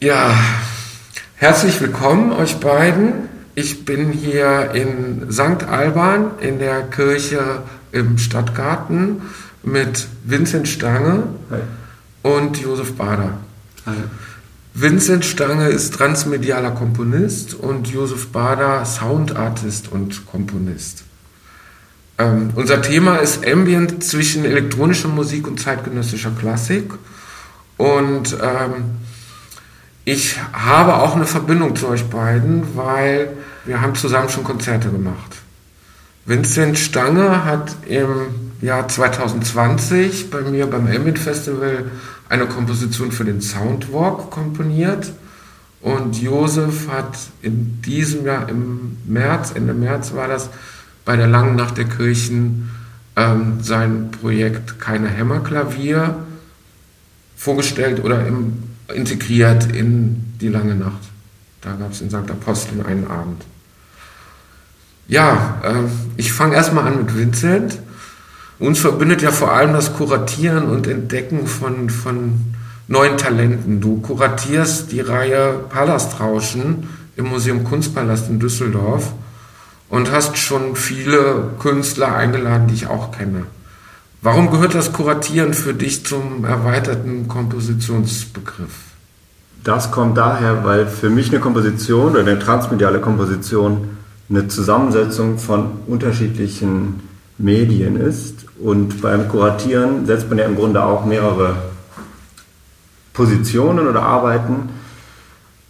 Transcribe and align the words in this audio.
Ja, 0.00 0.34
herzlich 1.36 1.80
willkommen 1.80 2.32
euch 2.32 2.56
beiden. 2.56 3.28
Ich 3.54 3.84
bin 3.84 4.12
hier 4.12 4.70
in 4.72 5.30
St. 5.30 5.64
Alban 5.68 6.38
in 6.40 6.58
der 6.58 6.84
Kirche 6.84 7.62
im 7.92 8.16
Stadtgarten 8.16 9.22
mit 9.62 10.08
Vincent 10.24 10.68
Stange 10.68 11.24
Hi. 11.50 11.60
und 12.22 12.56
Josef 12.58 12.94
Bader. 12.96 13.34
Hi. 13.84 13.94
Vincent 14.74 15.24
Stange 15.24 15.68
ist 15.68 15.94
transmedialer 15.94 16.70
Komponist 16.70 17.52
und 17.54 17.88
Josef 17.88 18.28
Bader 18.28 18.84
Soundartist 18.86 19.92
und 19.92 20.24
Komponist. 20.26 21.04
Ähm, 22.16 22.50
unser 22.54 22.80
Thema 22.80 23.16
ist 23.16 23.46
Ambient 23.46 24.02
zwischen 24.02 24.46
elektronischer 24.46 25.08
Musik 25.08 25.46
und 25.46 25.60
zeitgenössischer 25.60 26.30
Klassik. 26.30 26.90
Und 27.76 28.36
ähm, 28.40 28.84
ich 30.06 30.38
habe 30.52 30.94
auch 30.94 31.16
eine 31.16 31.26
Verbindung 31.26 31.76
zu 31.76 31.88
euch 31.88 32.04
beiden, 32.04 32.74
weil 32.74 33.36
wir 33.66 33.82
haben 33.82 33.94
zusammen 33.94 34.30
schon 34.30 34.44
Konzerte 34.44 34.88
gemacht. 34.88 35.36
Vincent 36.24 36.78
Stange 36.78 37.44
hat 37.44 37.76
im 37.86 38.51
Jahr 38.62 38.88
2020 38.88 40.30
bei 40.30 40.40
mir 40.40 40.66
beim 40.66 40.86
Ambient 40.86 41.18
Festival 41.18 41.90
eine 42.28 42.46
Komposition 42.46 43.12
für 43.12 43.24
den 43.24 43.40
Soundwalk 43.42 44.30
komponiert 44.30 45.12
und 45.82 46.22
Josef 46.22 46.88
hat 46.88 47.18
in 47.42 47.82
diesem 47.82 48.24
Jahr 48.24 48.48
im 48.48 48.96
März, 49.04 49.52
Ende 49.54 49.74
März 49.74 50.14
war 50.14 50.28
das, 50.28 50.48
bei 51.04 51.16
der 51.16 51.26
Langen 51.26 51.56
Nacht 51.56 51.76
der 51.76 51.86
Kirchen 51.86 52.70
ähm, 53.16 53.58
sein 53.60 54.12
Projekt 54.12 54.78
Keine 54.78 55.08
Hämmerklavier 55.08 56.16
vorgestellt 57.36 58.02
oder 58.02 58.26
im 58.26 58.62
integriert 58.94 59.72
in 59.72 60.34
die 60.40 60.48
lange 60.48 60.74
Nacht. 60.74 61.00
Da 61.60 61.72
gab 61.72 61.92
es 61.92 62.00
in 62.00 62.10
St. 62.10 62.30
Aposteln 62.30 62.84
einen 62.84 63.06
Abend. 63.06 63.42
Ja, 65.08 65.60
äh, 65.64 65.88
ich 66.16 66.32
fange 66.32 66.54
erstmal 66.54 66.86
an 66.86 66.98
mit 66.98 67.16
Vincent. 67.16 67.78
Uns 68.62 68.78
verbindet 68.78 69.22
ja 69.22 69.32
vor 69.32 69.50
allem 69.50 69.72
das 69.72 69.92
Kuratieren 69.92 70.68
und 70.68 70.86
Entdecken 70.86 71.48
von, 71.48 71.90
von 71.90 72.54
neuen 72.86 73.16
Talenten. 73.16 73.80
Du 73.80 74.00
kuratierst 74.00 74.92
die 74.92 75.00
Reihe 75.00 75.54
Palastrauschen 75.68 76.88
im 77.16 77.24
Museum 77.24 77.64
Kunstpalast 77.64 78.30
in 78.30 78.38
Düsseldorf 78.38 79.14
und 79.88 80.12
hast 80.12 80.38
schon 80.38 80.76
viele 80.76 81.50
Künstler 81.58 82.14
eingeladen, 82.14 82.68
die 82.68 82.74
ich 82.74 82.86
auch 82.86 83.10
kenne. 83.10 83.46
Warum 84.22 84.52
gehört 84.52 84.76
das 84.76 84.92
Kuratieren 84.92 85.54
für 85.54 85.74
dich 85.74 86.06
zum 86.06 86.44
erweiterten 86.44 87.26
Kompositionsbegriff? 87.26 88.92
Das 89.64 89.90
kommt 89.90 90.16
daher, 90.16 90.64
weil 90.64 90.86
für 90.86 91.10
mich 91.10 91.30
eine 91.30 91.40
Komposition 91.40 92.12
oder 92.12 92.20
eine 92.20 92.38
transmediale 92.38 93.00
Komposition 93.00 93.88
eine 94.30 94.46
Zusammensetzung 94.46 95.38
von 95.38 95.80
unterschiedlichen 95.88 97.00
Medien 97.38 97.96
ist. 97.96 98.46
Und 98.58 99.00
beim 99.00 99.28
Kuratieren 99.28 100.06
setzt 100.06 100.28
man 100.28 100.38
ja 100.38 100.44
im 100.44 100.56
Grunde 100.56 100.82
auch 100.84 101.04
mehrere 101.04 101.56
Positionen 103.12 103.86
oder 103.86 104.02
Arbeiten, 104.02 104.70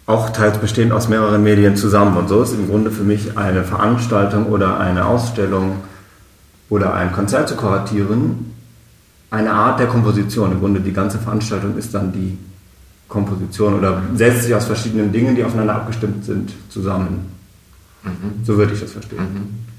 auch 0.05 0.29
teils 0.31 0.57
bestehend 0.57 0.91
aus 0.91 1.07
mehreren 1.07 1.43
Medien 1.43 1.75
zusammen. 1.75 2.17
Und 2.17 2.27
so 2.27 2.41
ist 2.41 2.53
im 2.53 2.67
Grunde 2.67 2.91
für 2.91 3.03
mich 3.03 3.37
eine 3.37 3.63
Veranstaltung 3.63 4.47
oder 4.47 4.79
eine 4.79 5.05
Ausstellung 5.05 5.77
oder 6.69 6.93
ein 6.93 7.11
Konzert 7.11 7.49
zu 7.49 7.55
kuratieren, 7.55 8.53
eine 9.31 9.51
Art 9.51 9.79
der 9.79 9.87
Komposition. 9.87 10.51
Im 10.51 10.59
Grunde 10.59 10.81
die 10.81 10.93
ganze 10.93 11.19
Veranstaltung 11.19 11.77
ist 11.77 11.93
dann 11.93 12.11
die 12.11 12.37
Komposition 13.07 13.75
oder 13.75 14.01
setzt 14.15 14.43
sich 14.43 14.55
aus 14.55 14.65
verschiedenen 14.65 15.11
Dingen, 15.11 15.35
die 15.35 15.43
aufeinander 15.43 15.75
abgestimmt 15.75 16.25
sind, 16.25 16.51
zusammen. 16.69 17.31
Mhm. 18.03 18.43
So 18.43 18.57
würde 18.57 18.73
ich 18.73 18.79
das 18.79 18.91
verstehen. 18.91 19.19
Mhm. 19.19 19.72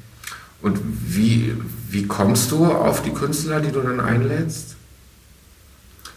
Und 0.64 0.80
wie, 1.06 1.54
wie 1.90 2.06
kommst 2.06 2.50
du 2.50 2.64
auf 2.64 3.02
die 3.02 3.12
Künstler, 3.12 3.60
die 3.60 3.70
du 3.70 3.80
dann 3.80 4.00
einlädst? 4.00 4.76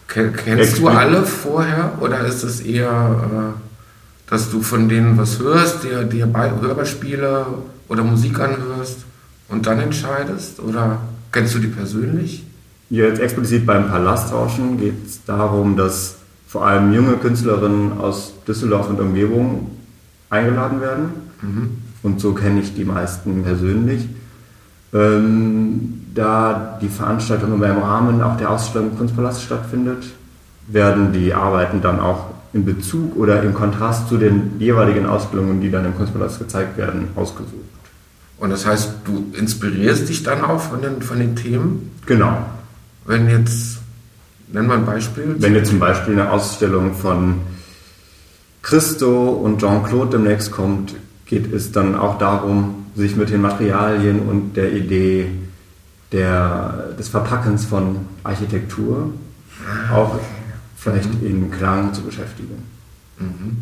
Kennst 0.08 0.80
du 0.80 0.88
alle 0.88 1.24
vorher 1.24 1.98
oder 2.00 2.26
ist 2.26 2.44
es 2.44 2.62
eher, 2.62 3.54
äh, 3.56 4.30
dass 4.30 4.50
du 4.50 4.62
von 4.62 4.90
denen 4.90 5.18
was 5.18 5.38
hörst, 5.40 5.84
dir, 5.84 6.04
dir 6.04 6.32
Hörspiele 6.34 7.46
oder 7.90 8.04
Musik 8.04 8.40
anhörst? 8.40 9.08
und 9.50 9.66
dann 9.66 9.80
entscheidest? 9.80 10.60
Oder 10.60 11.00
kennst 11.32 11.56
du 11.56 11.60
die 11.60 11.68
persönlich? 11.68 12.44
Jetzt 12.90 13.20
explizit 13.20 13.66
beim 13.66 13.88
Palastrauschen 13.88 14.80
geht 14.80 15.06
es 15.06 15.24
darum, 15.26 15.76
dass 15.76 16.16
vor 16.48 16.66
allem 16.66 16.94
junge 16.94 17.18
Künstlerinnen 17.18 17.98
aus 18.00 18.34
Düsseldorf 18.48 18.90
und 18.90 19.00
Umgebung 19.00 19.72
eingeladen 20.30 20.80
werden. 20.80 21.10
Mhm. 21.42 21.70
Und 22.04 22.22
so 22.22 22.34
kenne 22.34 22.62
ich 22.62 22.74
die 22.76 22.86
meisten 22.86 23.44
persönlich. 23.44 24.08
Ähm, 24.94 26.06
da 26.16 26.80
die 26.82 26.90
Veranstaltung 26.90 27.54
immer 27.54 27.68
im 27.68 27.78
Rahmen 27.78 28.22
auch 28.22 28.38
der 28.38 28.50
Ausstellung 28.50 28.92
im 28.92 28.98
Kunstpalast 28.98 29.44
stattfindet, 29.44 30.06
werden 30.68 31.14
die 31.14 31.34
Arbeiten 31.34 31.82
dann 31.82 32.00
auch 32.00 32.26
in 32.54 32.66
Bezug 32.66 33.16
oder 33.16 33.44
im 33.44 33.54
Kontrast 33.54 34.10
zu 34.10 34.18
den 34.18 34.60
jeweiligen 34.60 35.06
Ausstellungen, 35.06 35.62
die 35.62 35.70
dann 35.70 35.86
im 35.86 35.96
Kunstpalast 35.96 36.40
gezeigt 36.40 36.78
werden, 36.78 37.10
ausgesucht. 37.16 37.54
Und 38.40 38.50
das 38.52 38.66
heißt, 38.66 38.92
du 39.06 39.32
inspirierst 39.34 40.10
dich 40.10 40.24
dann 40.24 40.44
auch 40.44 40.60
von 40.60 40.82
den, 40.82 41.02
von 41.02 41.20
den 41.20 41.36
Themen? 41.36 41.92
Genau. 42.06 42.38
Wenn 43.06 43.30
jetzt, 43.30 43.80
nenn 44.52 44.68
mal 44.68 44.78
ein 44.78 44.86
Beispiel. 44.86 45.36
Wenn 45.40 45.56
jetzt 45.56 45.70
zum 45.70 45.80
Beispiel 45.80 46.14
eine 46.14 46.32
Ausstellung 46.32 46.94
von 46.94 47.42
Christo 48.62 49.30
und 49.30 49.60
Jean-Claude 49.60 50.18
demnächst 50.18 50.52
kommt, 50.52 50.94
geht 51.28 51.54
es 51.54 51.72
dann 51.72 51.96
auch 51.96 52.18
darum, 52.18 52.86
sich 52.96 53.16
mit 53.16 53.30
den 53.30 53.42
Materialien 53.42 54.28
und 54.28 54.56
der 54.56 54.74
Idee 54.74 55.30
der, 56.12 56.94
des 56.98 57.10
Verpackens 57.10 57.66
von 57.66 58.08
Architektur 58.24 59.12
auch 59.94 60.20
vielleicht 60.78 61.22
mhm. 61.22 61.28
in 61.28 61.52
Klang 61.52 61.94
zu 61.94 62.02
beschäftigen. 62.02 62.64
Mhm. 63.20 63.58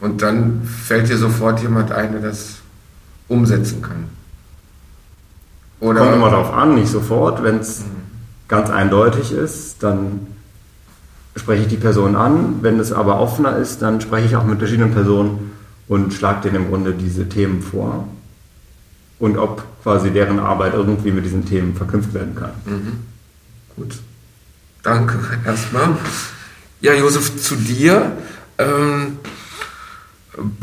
Und 0.00 0.22
dann 0.22 0.62
fällt 0.62 1.08
dir 1.08 1.18
sofort 1.18 1.60
jemand 1.60 1.92
ein, 1.92 2.12
der 2.12 2.22
das 2.22 2.56
umsetzen 3.26 3.82
kann. 3.82 4.04
Oder 5.80 6.00
Kommt 6.00 6.14
immer 6.14 6.30
darauf 6.30 6.52
an, 6.52 6.74
nicht 6.74 6.88
sofort. 6.88 7.42
Wenn 7.42 7.58
es 7.58 7.80
mhm. 7.80 7.84
ganz 8.48 8.70
eindeutig 8.70 9.32
ist, 9.32 9.82
dann 9.82 10.26
spreche 11.36 11.62
ich 11.62 11.68
die 11.68 11.76
Person 11.76 12.16
an. 12.16 12.62
Wenn 12.62 12.80
es 12.80 12.92
aber 12.92 13.20
offener 13.20 13.56
ist, 13.56 13.82
dann 13.82 14.00
spreche 14.00 14.26
ich 14.26 14.36
auch 14.36 14.44
mit 14.44 14.58
verschiedenen 14.58 14.92
Personen 14.92 15.52
und 15.88 16.12
schlage 16.12 16.48
denen 16.48 16.64
im 16.64 16.68
Grunde 16.68 16.92
diese 16.92 17.28
Themen 17.28 17.62
vor. 17.62 18.06
Und 19.18 19.36
ob 19.36 19.64
quasi 19.82 20.10
deren 20.10 20.38
Arbeit 20.38 20.74
irgendwie 20.74 21.10
mit 21.10 21.24
diesen 21.24 21.44
Themen 21.44 21.74
verknüpft 21.74 22.14
werden 22.14 22.34
kann. 22.34 22.52
Mhm. 22.66 22.92
Gut. 23.76 23.94
Danke 24.82 25.18
erstmal. 25.44 25.96
Ja, 26.80 26.94
Josef, 26.94 27.40
zu 27.40 27.56
dir. 27.56 28.12
Ähm, 28.58 29.18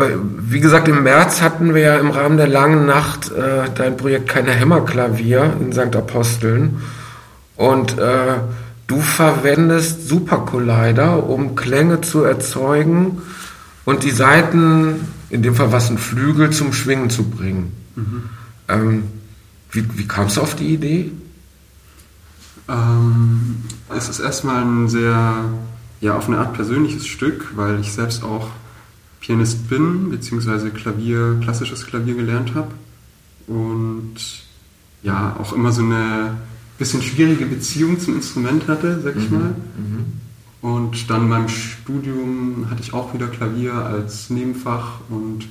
wie 0.08 0.59
gesagt, 0.62 0.88
im 0.88 1.03
März 1.03 1.42
hatten 1.42 1.74
wir 1.74 1.81
ja 1.81 1.97
im 1.97 2.12
Rahmen 2.12 2.38
der 2.38 2.47
langen 2.47 2.86
Nacht 2.86 3.31
äh, 3.31 3.69
dein 3.75 3.97
Projekt 3.97 4.30
Keine 4.30 4.52
Hämmerklavier 4.52 5.53
in 5.59 5.74
St. 5.74 5.96
Aposteln. 5.96 6.81
Und 7.57 7.97
äh, 7.97 8.36
du 8.88 9.02
verwendest 9.02 10.07
Supercollider, 10.07 11.28
um 11.28 11.56
Klänge 11.56 12.02
zu 12.02 12.24
erzeugen 12.24 13.22
und 13.83 14.04
die 14.04 14.12
Saiten, 14.12 15.07
in 15.30 15.42
dem 15.42 15.56
Fall 15.56 15.72
was 15.72 15.89
ein 15.89 15.98
Flügel, 15.98 16.51
zum 16.51 16.74
Schwingen 16.74 17.10
zu 17.10 17.24
bringen. 17.24 17.74
Mhm. 17.95 18.24
Ähm, 18.68 19.04
wie, 19.72 19.98
wie 19.98 20.07
kamst 20.07 20.38
du 20.38 20.42
auf 20.42 20.56
die 20.56 20.74
Idee? 20.74 21.12
Ähm, 22.68 23.57
es 23.95 24.10
ist 24.10 24.19
erstmal 24.19 24.63
ein 24.63 24.89
sehr, 24.89 25.45
ja, 26.01 26.18
auf 26.18 26.27
eine 26.27 26.38
Art 26.38 26.54
persönliches 26.54 27.06
Stück, 27.07 27.56
weil 27.56 27.80
ich 27.80 27.92
selbst 27.92 28.24
auch 28.24 28.50
Pianist 29.19 29.69
bin, 29.69 30.10
beziehungsweise 30.10 30.69
Klavier, 30.69 31.38
klassisches 31.42 31.86
Klavier 31.86 32.16
gelernt 32.16 32.54
habe 32.56 32.72
und 33.48 34.16
ja, 35.04 35.36
auch 35.39 35.54
immer 35.54 35.72
so 35.72 35.81
eine 35.81 36.38
bisschen 36.77 37.01
schwierige 37.01 37.45
Beziehung 37.45 38.00
zum 38.00 38.16
Instrument 38.16 38.68
hatte, 38.68 39.00
sag 39.01 39.16
ich 39.16 39.30
mhm. 39.30 39.38
mal. 39.38 39.50
Mhm. 39.50 40.25
Und 40.65 41.12
dann 41.12 41.29
beim 41.29 41.47
Studium 41.47 42.71
hatte 42.71 42.81
ich 42.81 42.91
auch 42.91 43.13
wieder 43.13 43.27
Klavier 43.27 43.75
als 43.75 44.31
Nebenfach 44.31 44.94
und 45.09 45.47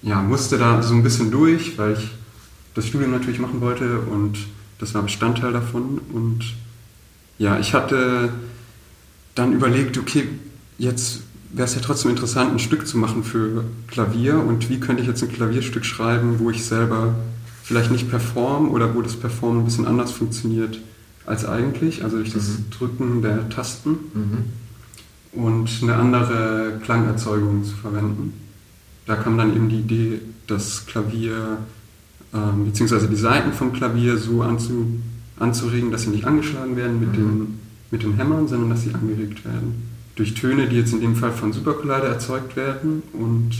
ja, 0.00 0.22
musste 0.22 0.58
da 0.58 0.80
so 0.80 0.94
ein 0.94 1.02
bisschen 1.02 1.32
durch, 1.32 1.76
weil 1.76 1.94
ich 1.94 2.08
das 2.72 2.86
Studium 2.86 3.10
natürlich 3.10 3.40
machen 3.40 3.60
wollte 3.60 3.98
und 3.98 4.38
das 4.78 4.94
war 4.94 5.02
Bestandteil 5.02 5.52
davon. 5.52 6.00
Und 6.12 6.54
ja, 7.38 7.58
ich 7.58 7.74
hatte 7.74 8.28
dann 9.34 9.52
überlegt, 9.52 9.98
okay, 9.98 10.28
jetzt 10.78 11.22
wäre 11.52 11.66
es 11.66 11.74
ja 11.74 11.80
trotzdem 11.80 12.12
interessant, 12.12 12.52
ein 12.52 12.60
Stück 12.60 12.86
zu 12.86 12.96
machen 12.96 13.24
für 13.24 13.64
Klavier 13.88 14.38
und 14.38 14.70
wie 14.70 14.78
könnte 14.78 15.02
ich 15.02 15.08
jetzt 15.08 15.20
ein 15.20 15.32
Klavierstück 15.32 15.84
schreiben, 15.84 16.38
wo 16.38 16.48
ich 16.50 16.64
selber 16.64 17.16
vielleicht 17.64 17.90
nicht 17.90 18.08
perform 18.08 18.70
oder 18.70 18.94
wo 18.94 19.02
das 19.02 19.16
Performen 19.16 19.62
ein 19.62 19.64
bisschen 19.64 19.88
anders 19.88 20.12
funktioniert 20.12 20.78
als 21.28 21.44
eigentlich, 21.44 22.02
also 22.02 22.16
durch 22.16 22.32
das 22.32 22.48
mhm. 22.48 22.70
Drücken 22.70 23.22
der 23.22 23.48
Tasten 23.50 23.90
mhm. 23.90 25.40
und 25.40 25.70
eine 25.82 25.96
andere 25.96 26.80
Klangerzeugung 26.82 27.64
zu 27.64 27.74
verwenden. 27.74 28.32
Da 29.06 29.16
kam 29.16 29.36
dann 29.36 29.54
eben 29.54 29.68
die 29.68 29.80
Idee, 29.80 30.20
das 30.46 30.86
Klavier 30.86 31.58
ähm, 32.32 32.64
beziehungsweise 32.64 33.08
die 33.08 33.16
Seiten 33.16 33.52
vom 33.52 33.72
Klavier 33.74 34.16
so 34.16 34.42
anzu, 34.42 34.86
anzuregen, 35.38 35.90
dass 35.90 36.02
sie 36.02 36.10
nicht 36.10 36.24
angeschlagen 36.24 36.76
werden 36.76 36.98
mit, 36.98 37.10
mhm. 37.10 37.14
den, 37.14 37.58
mit 37.90 38.02
den 38.02 38.16
Hämmern, 38.16 38.48
sondern 38.48 38.70
dass 38.70 38.82
sie 38.82 38.94
angeregt 38.94 39.44
werden. 39.44 39.88
Durch 40.16 40.34
Töne, 40.34 40.66
die 40.66 40.76
jetzt 40.76 40.94
in 40.94 41.00
dem 41.00 41.14
Fall 41.14 41.32
von 41.32 41.52
Supercollider 41.52 42.08
erzeugt 42.08 42.56
werden 42.56 43.02
und 43.12 43.50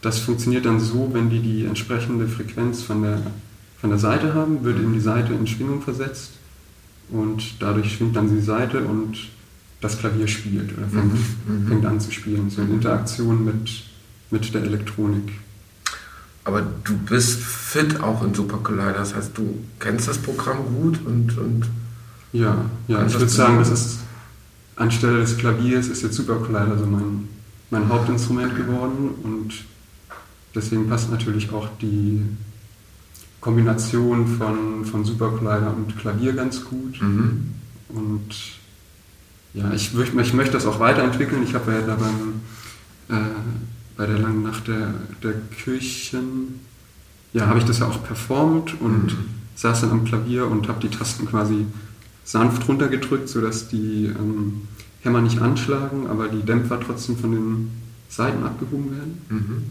das 0.00 0.18
funktioniert 0.18 0.64
dann 0.64 0.80
so, 0.80 1.10
wenn 1.12 1.28
die 1.28 1.40
die 1.40 1.64
entsprechende 1.66 2.26
Frequenz 2.26 2.82
von 2.82 3.02
der, 3.02 3.18
von 3.80 3.90
der 3.90 3.98
Seite 3.98 4.32
haben, 4.34 4.64
wird 4.64 4.78
eben 4.78 4.94
die 4.94 5.00
Seite 5.00 5.34
in 5.34 5.46
Schwingung 5.46 5.82
versetzt 5.82 6.35
und 7.10 7.60
dadurch 7.60 7.92
schwingt 7.92 8.16
dann 8.16 8.34
die 8.34 8.42
Seite 8.42 8.82
und 8.82 9.16
das 9.80 9.98
Klavier 9.98 10.26
spielt 10.26 10.76
oder 10.76 10.88
fängt, 10.88 11.12
mhm. 11.14 11.64
mhm. 11.64 11.68
fängt 11.68 11.86
an 11.86 12.00
zu 12.00 12.10
spielen, 12.10 12.50
so 12.50 12.62
in 12.62 12.74
Interaktion 12.74 13.44
mit, 13.44 13.84
mit 14.30 14.52
der 14.54 14.62
Elektronik. 14.62 15.32
Aber 16.44 16.62
du 16.84 16.96
bist 16.96 17.40
fit 17.40 18.00
auch 18.00 18.24
in 18.24 18.32
Super 18.34 18.58
Collider, 18.58 18.92
das 18.92 19.14
heißt, 19.14 19.36
du 19.36 19.58
kennst 19.80 20.08
das 20.08 20.18
Programm 20.18 20.58
gut 20.74 21.00
und. 21.04 21.36
und 21.38 21.66
ja, 22.32 22.64
ja 22.88 23.06
ich 23.06 23.14
würde 23.14 23.28
sagen, 23.28 23.58
das 23.58 23.70
ist 23.70 23.98
anstelle 24.76 25.20
des 25.20 25.38
Klaviers 25.38 25.88
ist 25.88 26.02
jetzt 26.02 26.14
Super 26.14 26.36
Collider 26.36 26.78
so 26.78 26.86
mein, 26.86 27.28
mein 27.70 27.88
Hauptinstrument 27.88 28.54
geworden 28.54 29.10
und 29.22 29.52
deswegen 30.54 30.88
passt 30.88 31.10
natürlich 31.10 31.50
auch 31.50 31.68
die 31.80 32.22
Kombination 33.46 34.26
von, 34.26 34.84
von 34.84 35.04
Super 35.04 35.28
Collider 35.28 35.72
und 35.72 35.96
Klavier 35.96 36.32
ganz 36.32 36.64
gut. 36.64 37.00
Mhm. 37.00 37.54
Und 37.90 38.34
ja, 39.54 39.72
ich, 39.72 39.96
ich, 39.96 40.34
möchte 40.34 40.52
das 40.52 40.66
auch 40.66 40.80
weiterentwickeln. 40.80 41.44
Ich 41.44 41.54
habe 41.54 41.70
ja 41.70 41.82
da 41.82 41.94
beim, 41.94 42.40
äh, 43.08 43.24
bei 43.96 44.06
der 44.06 44.18
langen 44.18 44.42
Nacht 44.42 44.66
der, 44.66 44.94
der 45.22 45.34
Kirchen, 45.56 46.58
ja, 47.32 47.46
habe 47.46 47.60
ich 47.60 47.64
das 47.64 47.78
ja 47.78 47.86
auch 47.86 48.02
performt 48.02 48.80
und 48.80 49.12
mhm. 49.12 49.24
saß 49.54 49.82
dann 49.82 49.90
am 49.92 50.04
Klavier 50.04 50.48
und 50.48 50.66
habe 50.66 50.80
die 50.80 50.88
Tasten 50.88 51.26
quasi 51.26 51.66
sanft 52.24 52.66
runtergedrückt, 52.66 53.28
sodass 53.28 53.68
die 53.68 54.06
ähm, 54.06 54.62
Hämmer 55.02 55.20
nicht 55.20 55.40
anschlagen, 55.40 56.08
aber 56.08 56.26
die 56.26 56.42
Dämpfer 56.42 56.80
trotzdem 56.80 57.16
von 57.16 57.30
den 57.30 57.70
Seiten 58.08 58.42
abgehoben 58.42 58.90
werden. 58.90 59.66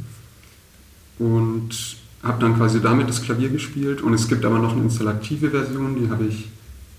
Mhm. 1.19 1.25
Und 1.25 2.04
habe 2.25 2.41
dann 2.41 2.57
quasi 2.57 2.81
damit 2.81 3.07
das 3.07 3.21
Klavier 3.21 3.49
gespielt 3.49 4.01
und 4.01 4.13
es 4.13 4.27
gibt 4.27 4.43
aber 4.43 4.59
noch 4.59 4.73
eine 4.73 4.81
installative 4.81 5.51
Version, 5.51 5.95
die 5.95 6.09
habe 6.09 6.25
ich 6.25 6.49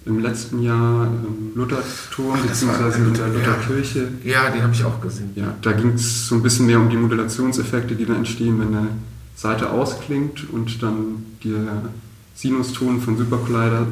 im 0.06 0.20
letzten 0.20 0.62
Jahr 0.62 1.06
im 1.06 1.50
Lutherturm 1.56 2.40
bzw. 2.40 2.98
in 2.98 3.12
der 3.12 3.28
Lutherkirche. 3.28 4.08
Ja, 4.22 4.50
die 4.50 4.62
habe 4.62 4.72
ich 4.72 4.84
auch 4.84 5.00
gesehen. 5.00 5.30
Ja, 5.34 5.56
da 5.62 5.72
ging 5.72 5.94
es 5.94 6.28
so 6.28 6.36
ein 6.36 6.42
bisschen 6.42 6.66
mehr 6.66 6.78
um 6.78 6.88
die 6.88 6.96
Modulationseffekte, 6.96 7.96
die 7.96 8.06
dann 8.06 8.18
entstehen, 8.18 8.60
wenn 8.60 8.68
eine 8.68 8.88
Seite 9.34 9.70
ausklingt 9.70 10.48
und 10.52 10.80
dann 10.80 11.24
der 11.42 11.90
Sinuston 12.36 13.00
von 13.00 13.18
Super 13.18 13.38
Collider, 13.38 13.86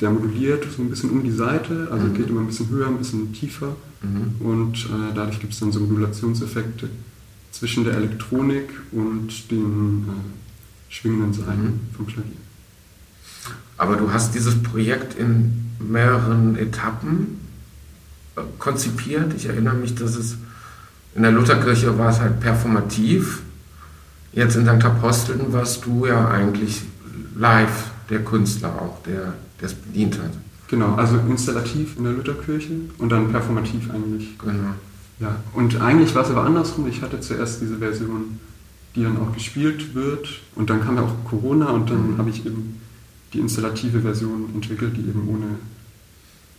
der 0.00 0.10
moduliert 0.10 0.64
so 0.74 0.82
ein 0.82 0.88
bisschen 0.88 1.10
um 1.10 1.22
die 1.22 1.32
Seite, 1.32 1.88
also 1.90 2.06
mhm. 2.06 2.14
geht 2.14 2.30
immer 2.30 2.40
ein 2.40 2.46
bisschen 2.46 2.70
höher, 2.70 2.86
ein 2.86 2.96
bisschen 2.96 3.34
tiefer 3.34 3.76
mhm. 4.02 4.46
und 4.46 4.86
äh, 4.86 5.14
dadurch 5.14 5.38
gibt 5.38 5.52
es 5.52 5.60
dann 5.60 5.70
so 5.70 5.80
Modulationseffekte 5.80 6.88
zwischen 7.50 7.84
der 7.84 7.94
Elektronik 7.94 8.70
und 8.92 9.50
den 9.50 10.06
äh, 10.08 10.47
schwingenden 10.88 11.32
Seiten 11.32 11.62
mhm. 11.62 11.80
vom 11.96 12.06
Klavier. 12.06 12.32
Aber 13.76 13.96
du 13.96 14.12
hast 14.12 14.34
dieses 14.34 14.60
Projekt 14.62 15.14
in 15.18 15.70
mehreren 15.78 16.56
Etappen 16.56 17.40
äh, 18.36 18.40
konzipiert. 18.58 19.34
Ich 19.34 19.46
erinnere 19.46 19.74
mich, 19.74 19.94
dass 19.94 20.16
es 20.16 20.36
in 21.14 21.22
der 21.22 21.32
Lutherkirche 21.32 21.96
war 21.98 22.10
es 22.10 22.20
halt 22.20 22.40
performativ. 22.40 23.42
Jetzt 24.32 24.56
in 24.56 24.66
St. 24.66 24.84
Aposteln 24.84 25.52
warst 25.52 25.84
du 25.86 26.06
ja 26.06 26.28
eigentlich 26.28 26.82
live 27.34 27.90
der 28.10 28.24
Künstler 28.24 28.68
auch, 28.68 29.02
der 29.02 29.34
es 29.60 29.74
bedient 29.74 30.18
hat. 30.18 30.32
Genau, 30.68 30.94
also 30.94 31.18
installativ 31.28 31.96
in 31.96 32.04
der 32.04 32.12
Lutherkirche 32.12 32.72
und 32.98 33.08
dann 33.08 33.30
performativ 33.30 33.90
eigentlich. 33.90 34.38
Genau. 34.38 34.74
Ja, 35.20 35.36
und 35.54 35.80
eigentlich 35.80 36.14
war 36.14 36.22
es 36.22 36.30
aber 36.30 36.44
andersrum. 36.44 36.86
Ich 36.86 37.02
hatte 37.02 37.20
zuerst 37.20 37.60
diese 37.60 37.78
Version, 37.78 38.38
die 38.94 39.02
dann 39.02 39.16
auch 39.18 39.32
gespielt 39.32 39.94
wird 39.94 40.40
und 40.54 40.70
dann 40.70 40.80
kam 40.80 40.96
ja 40.96 41.02
auch 41.02 41.24
Corona 41.24 41.70
und 41.70 41.90
dann 41.90 42.12
mhm. 42.12 42.18
habe 42.18 42.30
ich 42.30 42.44
eben 42.44 42.80
die 43.32 43.40
installative 43.40 44.00
Version 44.00 44.50
entwickelt, 44.54 44.96
die 44.96 45.02
eben 45.02 45.28
ohne, 45.28 45.46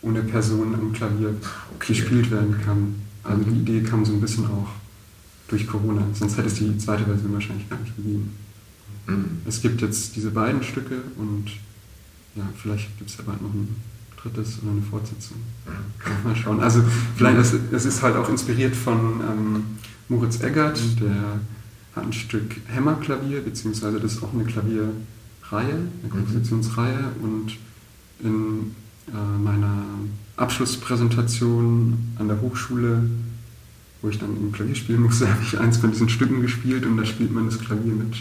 ohne 0.02 0.22
Person 0.22 0.76
am 0.76 0.94
Klavier 0.94 1.36
okay. 1.76 1.94
gespielt 1.94 2.32
werden 2.32 2.56
kann. 2.64 2.96
Also 3.24 3.44
die 3.44 3.60
Idee 3.60 3.82
kam 3.82 4.06
so 4.06 4.14
ein 4.14 4.22
bisschen 4.22 4.46
auch 4.46 4.70
durch 5.48 5.68
Corona, 5.68 6.04
sonst 6.14 6.38
hätte 6.38 6.48
es 6.48 6.56
die 6.56 6.78
zweite 6.78 7.06
Version 7.06 7.34
wahrscheinlich 7.34 7.68
gar 7.70 7.80
nicht 7.80 7.96
gegeben. 7.96 8.32
Mhm. 9.08 9.26
Es 9.46 9.62
gibt 9.62 9.82
jetzt 9.82 10.16
diese 10.16 10.32
beiden 10.32 10.64
Stücke 10.64 11.02
und 11.18 11.46
ja, 12.36 12.48
vielleicht 12.56 12.98
gibt 12.98 13.10
es 13.10 13.18
ja 13.18 13.24
bald 13.26 13.42
noch 13.42 13.54
ein 13.54 13.76
drittes 14.22 14.60
oder 14.62 14.72
eine 14.72 14.82
Fortsetzung. 14.82 15.38
Mal 16.24 16.36
schauen. 16.36 16.60
Also 16.60 16.84
vielleicht, 17.16 17.38
es, 17.38 17.54
es 17.72 17.86
ist 17.86 18.02
halt 18.02 18.16
auch 18.16 18.30
inspiriert 18.30 18.76
von 18.76 18.98
ähm, 18.98 19.64
Moritz 20.08 20.42
Eggert, 20.42 20.80
mhm. 20.80 20.96
der 21.00 21.40
hat 21.96 22.04
ein 22.04 22.14
Stück 22.14 22.56
Hämmerklavier, 22.68 23.42
beziehungsweise 23.42 24.00
das 24.00 24.14
ist 24.14 24.24
auch 24.24 24.34
eine 24.34 24.44
Klavier- 24.44 24.94
Reihe, 25.52 25.74
eine 26.02 26.10
Kompositionsreihe 26.10 27.12
und 27.22 27.58
in 28.20 28.76
äh, 29.08 29.44
meiner 29.44 29.84
Abschlusspräsentation 30.38 31.98
an 32.18 32.28
der 32.28 32.42
Hochschule, 32.42 33.10
wo 34.02 34.10
ich 34.10 34.20
dann 34.20 34.38
im 34.38 34.52
Klavier 34.52 34.76
spielen 34.76 35.02
musste, 35.02 35.30
habe 35.34 35.42
ich 35.44 35.60
eins 35.60 35.78
von 35.78 35.92
diesen 35.92 36.10
Stücken 36.10 36.42
gespielt 36.42 36.86
und 36.86 36.98
da 36.98 37.06
spielt 37.06 37.32
man 37.34 37.46
das 37.46 37.60
Klavier 37.60 37.94
mit, 37.94 38.18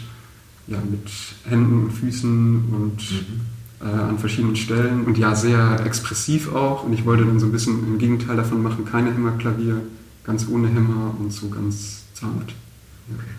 ja, 0.67 0.79
mit 0.91 1.11
Händen 1.45 1.85
und 1.85 1.93
Füßen 1.93 2.65
und 2.73 2.97
mhm. 2.97 3.87
äh, 3.87 3.91
an 3.91 4.19
verschiedenen 4.19 4.57
Stellen 4.57 5.05
und 5.05 5.19
ja, 5.19 5.35
sehr 5.35 5.85
expressiv 5.85 6.53
auch 6.55 6.85
und 6.85 6.93
ich 6.93 7.05
wollte 7.05 7.25
dann 7.25 7.39
so 7.39 7.47
ein 7.47 7.53
bisschen 7.53 7.87
im 7.87 7.99
Gegenteil 7.99 8.37
davon 8.37 8.63
machen, 8.63 8.85
keine 8.85 9.13
Hämmerklavier, 9.13 9.83
ganz 10.25 10.47
ohne 10.49 10.69
Hämmer 10.69 11.15
und 11.19 11.33
so 11.33 11.49
ganz 11.49 12.05
zart. 12.15 12.55
Okay. 13.15 13.35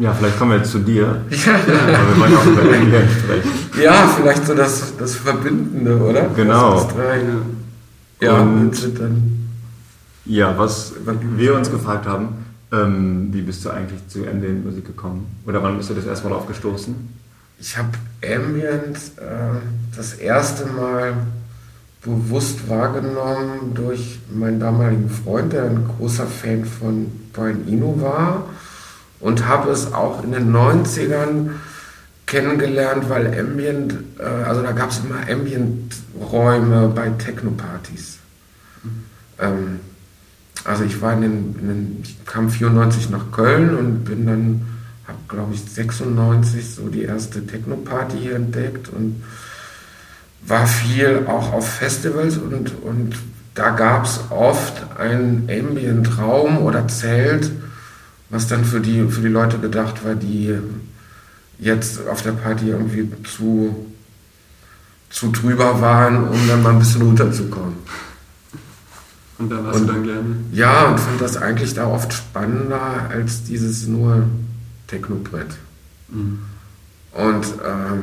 Ja, 0.00 0.14
vielleicht 0.14 0.38
kommen 0.38 0.52
wir 0.52 0.58
jetzt 0.58 0.72
zu 0.72 0.78
dir. 0.78 1.20
Ja, 1.30 1.52
wir 1.66 2.20
wollen 2.20 2.34
auch 2.34 2.46
über 2.46 2.62
sprechen. 2.62 3.50
Ja, 3.82 4.08
vielleicht 4.16 4.46
so 4.46 4.54
das, 4.54 4.96
das 4.96 5.14
Verbindende, 5.14 5.98
oder? 5.98 6.26
Genau. 6.34 6.74
Das, 6.74 6.88
das 6.88 6.96
ja, 8.20 8.40
und 8.40 8.98
dann. 8.98 9.48
Ja, 10.24 10.56
was 10.56 10.94
wir 11.36 11.54
uns 11.54 11.70
gefragt 11.70 12.06
haben, 12.06 12.28
Ähm, 12.72 13.30
wie 13.32 13.42
bist 13.42 13.64
du 13.64 13.70
eigentlich 13.70 14.06
zu 14.06 14.20
Ambient-Musik 14.20 14.86
gekommen? 14.86 15.26
Oder 15.44 15.60
wann 15.60 15.76
bist 15.76 15.90
du 15.90 15.94
das 15.94 16.06
erste 16.06 16.28
Mal 16.28 16.36
aufgestoßen? 16.36 16.94
Ich 17.58 17.76
habe 17.76 17.88
Ambient 18.24 18.96
äh, 19.16 19.58
das 19.96 20.14
erste 20.14 20.66
Mal 20.66 21.14
bewusst 22.02 22.68
wahrgenommen 22.68 23.74
durch 23.74 24.20
meinen 24.32 24.60
damaligen 24.60 25.10
Freund, 25.10 25.52
der 25.52 25.64
ein 25.64 25.84
großer 25.98 26.26
Fan 26.26 26.64
von 26.64 27.06
Brian 27.32 27.66
Eno 27.66 28.00
war 28.00 28.44
und 29.20 29.46
habe 29.46 29.70
es 29.70 29.92
auch 29.92 30.24
in 30.24 30.32
den 30.32 30.52
90ern 30.52 31.50
kennengelernt, 32.26 33.08
weil 33.08 33.26
Ambient, 33.38 33.94
äh, 34.18 34.22
also 34.22 34.62
da 34.62 34.72
gab 34.72 34.90
es 34.90 35.00
immer 35.00 35.28
Ambient-Räume 35.28 36.88
bei 36.94 37.10
Techno-Partys. 37.10 38.18
Ähm, 39.38 39.80
also 40.64 40.84
ich 40.84 41.00
war 41.00 41.14
in 41.14 41.22
den, 41.22 41.56
in 41.60 41.68
den, 41.68 42.00
ich 42.02 42.24
kam 42.24 42.50
94 42.50 43.10
nach 43.10 43.32
Köln 43.32 43.76
und 43.76 44.04
bin 44.04 44.26
dann, 44.26 44.66
habe 45.06 45.18
glaube 45.28 45.54
ich 45.54 45.62
96 45.62 46.74
so 46.74 46.88
die 46.88 47.02
erste 47.02 47.46
Techno-Party 47.46 48.18
hier 48.18 48.36
entdeckt 48.36 48.88
und 48.88 49.22
war 50.42 50.66
viel 50.66 51.24
auch 51.26 51.52
auf 51.52 51.68
Festivals 51.68 52.38
und, 52.38 52.72
und 52.82 53.16
da 53.54 53.70
gab 53.70 54.04
es 54.04 54.20
oft 54.30 54.98
einen 54.98 55.48
Ambient-Raum 55.50 56.58
oder 56.58 56.86
Zelt, 56.88 57.50
was 58.30 58.46
dann 58.46 58.64
für 58.64 58.80
die, 58.80 59.06
für 59.08 59.20
die 59.20 59.28
Leute 59.28 59.58
gedacht 59.58 60.04
war, 60.04 60.14
die 60.14 60.56
jetzt 61.58 62.06
auf 62.08 62.22
der 62.22 62.32
Party 62.32 62.68
irgendwie 62.70 63.08
zu, 63.24 63.86
zu 65.10 65.30
drüber 65.30 65.80
waren, 65.80 66.28
um 66.28 66.48
dann 66.48 66.62
mal 66.62 66.70
ein 66.70 66.78
bisschen 66.78 67.02
runterzukommen. 67.02 67.74
Und 69.38 69.50
da 69.50 69.64
warst 69.64 69.80
und, 69.80 69.86
du 69.86 69.92
dann 69.92 70.04
gerne? 70.04 70.36
Ja, 70.52 70.88
und 70.88 71.00
fand 71.00 71.20
das 71.20 71.36
eigentlich 71.36 71.74
da 71.74 71.86
oft 71.86 72.12
spannender 72.12 73.08
als 73.10 73.44
dieses 73.44 73.86
nur 73.86 74.24
Technobrett. 74.86 75.56
Mhm. 76.08 76.40
Und 77.12 77.46
ähm, 77.66 78.02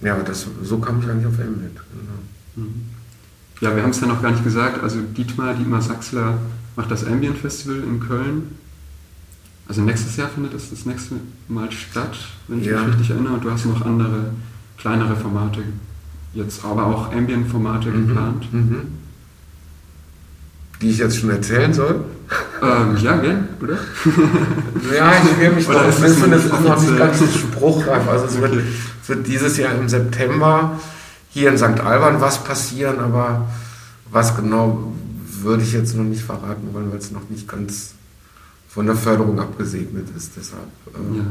ja, 0.00 0.16
das, 0.20 0.46
so 0.62 0.78
kam 0.78 1.00
ich 1.00 1.08
eigentlich 1.08 1.26
auf 1.26 1.38
Emmet. 1.38 1.74
Genau. 1.74 2.66
Mhm. 2.66 2.84
Ja, 3.60 3.74
wir 3.74 3.82
haben 3.82 3.90
es 3.90 4.00
ja 4.00 4.06
noch 4.06 4.22
gar 4.22 4.30
nicht 4.30 4.44
gesagt. 4.44 4.82
Also 4.82 5.00
Dietmar, 5.00 5.54
Dietmar 5.54 5.82
Sachsler 5.82 6.38
macht 6.76 6.90
das 6.90 7.04
Ambient 7.04 7.38
Festival 7.38 7.78
in 7.78 8.00
Köln. 8.00 8.58
Also 9.66 9.80
nächstes 9.80 10.16
Jahr 10.16 10.28
findet 10.28 10.54
es 10.54 10.70
das 10.70 10.84
nächste 10.84 11.16
Mal 11.48 11.70
statt, 11.72 12.16
wenn 12.48 12.60
ich 12.60 12.66
ja. 12.66 12.80
mich 12.80 12.94
richtig 12.94 13.10
erinnere. 13.10 13.34
Und 13.34 13.44
du 13.44 13.50
hast 13.50 13.64
noch 13.64 13.84
andere, 13.84 14.32
kleinere 14.76 15.16
Formate 15.16 15.62
jetzt, 16.34 16.64
aber 16.64 16.86
auch 16.86 17.12
Ambient-Formate 17.12 17.88
mhm. 17.88 18.06
geplant. 18.06 18.52
Mhm. 18.52 18.80
Die 20.82 20.90
ich 20.90 20.98
jetzt 20.98 21.16
schon 21.16 21.30
erzählen 21.30 21.72
soll? 21.72 22.04
Ähm, 22.62 22.96
ja, 22.96 23.16
gern, 23.16 23.48
oder? 23.62 23.74
ja, 24.94 25.12
ich 25.22 25.40
will 25.40 25.52
mich 25.52 25.68
noch, 25.68 25.88
ich 25.88 25.94
finde 25.94 26.36
es 26.36 26.50
noch 26.50 26.80
nicht 26.80 26.98
ganz 26.98 27.34
spruchreif. 27.34 28.08
Also 28.08 28.26
es 28.26 28.40
wird, 28.40 28.54
es 29.02 29.08
wird 29.08 29.26
dieses 29.26 29.56
Jahr 29.56 29.74
im 29.74 29.88
September 29.88 30.78
hier 31.30 31.50
in 31.50 31.58
St. 31.58 31.80
Alban 31.80 32.20
was 32.20 32.42
passieren, 32.44 33.00
aber 33.00 33.48
was 34.10 34.36
genau 34.36 34.92
würde 35.42 35.62
ich 35.62 35.72
jetzt 35.72 35.96
noch 35.96 36.04
nicht 36.04 36.22
verraten 36.22 36.68
wollen, 36.72 36.90
weil 36.90 36.98
es 36.98 37.10
noch 37.10 37.28
nicht 37.28 37.48
ganz 37.48 37.94
von 38.74 38.86
der 38.86 38.96
Förderung 38.96 39.38
abgesegnet 39.38 40.08
ist. 40.16 40.32
Deshalb. 40.36 40.62
Ähm, 40.96 41.16
ja. 41.16 41.22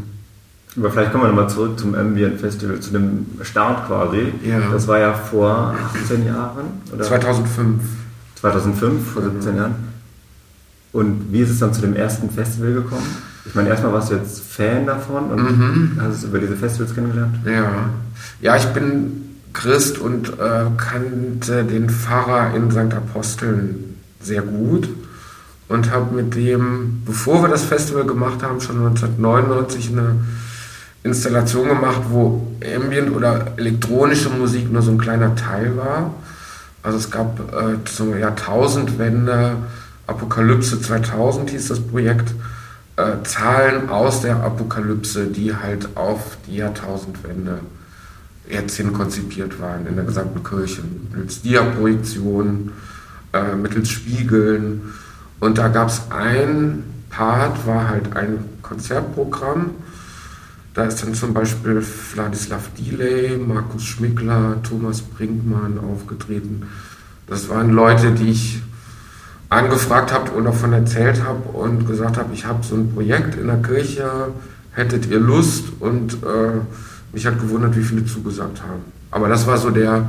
Aber 0.78 0.92
vielleicht 0.92 1.12
kommen 1.12 1.26
wir 1.26 1.28
nochmal 1.28 1.50
zurück 1.50 1.78
zum 1.78 1.94
Ambient 1.94 2.40
Festival, 2.40 2.80
zu 2.80 2.92
dem 2.92 3.26
Start 3.42 3.86
quasi. 3.88 4.34
Ja. 4.44 4.60
Das 4.72 4.88
war 4.88 4.98
ja 4.98 5.14
vor 5.14 5.76
18 6.04 6.26
Jahren? 6.26 6.66
Oder? 6.92 7.04
2005. 7.04 7.84
2005, 8.36 9.12
vor 9.12 9.22
17 9.24 9.52
mhm. 9.52 9.58
Jahren. 9.58 9.76
Und 10.94 11.32
wie 11.32 11.42
ist 11.42 11.50
es 11.50 11.60
dann 11.60 11.74
zu 11.74 11.82
dem 11.82 11.96
ersten 11.96 12.30
Festival 12.30 12.74
gekommen? 12.74 13.06
Ich 13.46 13.54
meine, 13.56 13.70
erstmal 13.70 13.94
warst 13.94 14.12
du 14.12 14.16
jetzt 14.16 14.42
Fan 14.42 14.86
davon 14.86 15.26
und 15.26 15.60
mhm. 15.60 15.98
hast 16.00 16.24
du 16.24 16.28
über 16.28 16.40
diese 16.40 16.56
Festivals 16.56 16.96
kennengelernt? 16.96 17.36
Ja, 17.46 17.90
ja 18.42 18.56
ich 18.56 18.66
bin 18.68 19.40
Christ 19.52 19.98
und 19.98 20.30
äh, 20.40 20.66
kannte 20.78 21.64
den 21.66 21.90
Pfarrer 21.90 22.56
in 22.56 22.72
St. 22.72 22.94
Aposteln 22.94 23.98
sehr 24.22 24.42
gut 24.42 24.88
und 25.74 25.90
habe 25.90 26.14
mit 26.14 26.36
dem, 26.36 27.02
bevor 27.04 27.42
wir 27.42 27.50
das 27.50 27.64
Festival 27.64 28.06
gemacht 28.06 28.44
haben, 28.44 28.62
schon 28.62 28.78
1999 28.86 29.90
eine 29.92 30.18
Installation 31.02 31.68
gemacht, 31.68 32.04
wo 32.10 32.46
Ambient 32.76 33.12
oder 33.12 33.54
elektronische 33.58 34.30
Musik 34.30 34.72
nur 34.72 34.84
so 34.84 34.92
ein 34.92 35.00
kleiner 35.00 35.36
Teil 35.36 35.76
war. 35.76 36.14
Also 36.84 37.00
es 37.00 37.10
gab 37.10 37.40
äh, 37.54 37.84
zur 37.86 38.18
Jahrtausendwende, 38.18 39.56
Apokalypse 40.06 40.80
2000 40.80 41.50
hieß 41.50 41.70
das 41.70 41.80
Projekt, 41.80 42.36
äh, 42.98 43.24
Zahlen 43.24 43.90
aus 43.90 44.22
der 44.22 44.44
Apokalypse, 44.44 45.26
die 45.26 45.56
halt 45.56 45.90
auf 45.96 46.38
die 46.46 46.58
Jahrtausendwende 46.58 47.62
jetzt 48.48 48.78
hin 48.78 48.94
konzipiert 48.94 49.60
waren 49.60 49.88
in 49.88 49.96
der 49.96 50.06
gesamten 50.06 50.44
Kirche. 50.44 50.84
Mittels 51.12 51.42
Diaprojektionen, 51.42 52.74
äh, 53.34 53.56
mittels 53.56 53.90
Spiegeln 53.90 54.94
und 55.44 55.58
da 55.58 55.68
gab 55.68 55.90
es 55.90 56.04
ein 56.10 56.84
Part, 57.10 57.68
war 57.68 57.90
halt 57.90 58.16
ein 58.16 58.46
Konzertprogramm. 58.62 59.72
Da 60.74 60.86
ist 60.86 61.04
dann 61.04 61.14
zum 61.14 61.34
Beispiel 61.34 61.82
Vladislav 61.82 62.70
Delay, 62.80 63.38
Markus 63.38 63.84
Schmickler, 63.84 64.64
Thomas 64.64 65.02
Brinkmann 65.02 65.80
aufgetreten. 65.80 66.66
Das 67.28 67.50
waren 67.50 67.72
Leute, 67.72 68.12
die 68.12 68.30
ich 68.30 68.62
angefragt 69.50 70.14
habe 70.14 70.32
und 70.32 70.46
davon 70.46 70.72
erzählt 70.72 71.22
habe 71.26 71.50
und 71.50 71.88
gesagt 71.88 72.16
habe, 72.16 72.34
ich 72.34 72.46
habe 72.46 72.64
so 72.64 72.76
ein 72.76 72.94
Projekt 72.94 73.36
in 73.36 73.48
der 73.48 73.62
Kirche, 73.62 74.30
hättet 74.72 75.08
ihr 75.08 75.20
Lust? 75.20 75.66
Und 75.82 76.24
äh, 76.24 76.62
mich 77.12 77.26
hat 77.26 77.38
gewundert, 77.38 77.76
wie 77.76 77.84
viele 77.84 78.06
zugesagt 78.06 78.62
haben. 78.62 78.86
Aber 79.12 79.28
das 79.28 79.46
war 79.46 79.58
so 79.58 79.72
der, 79.72 80.08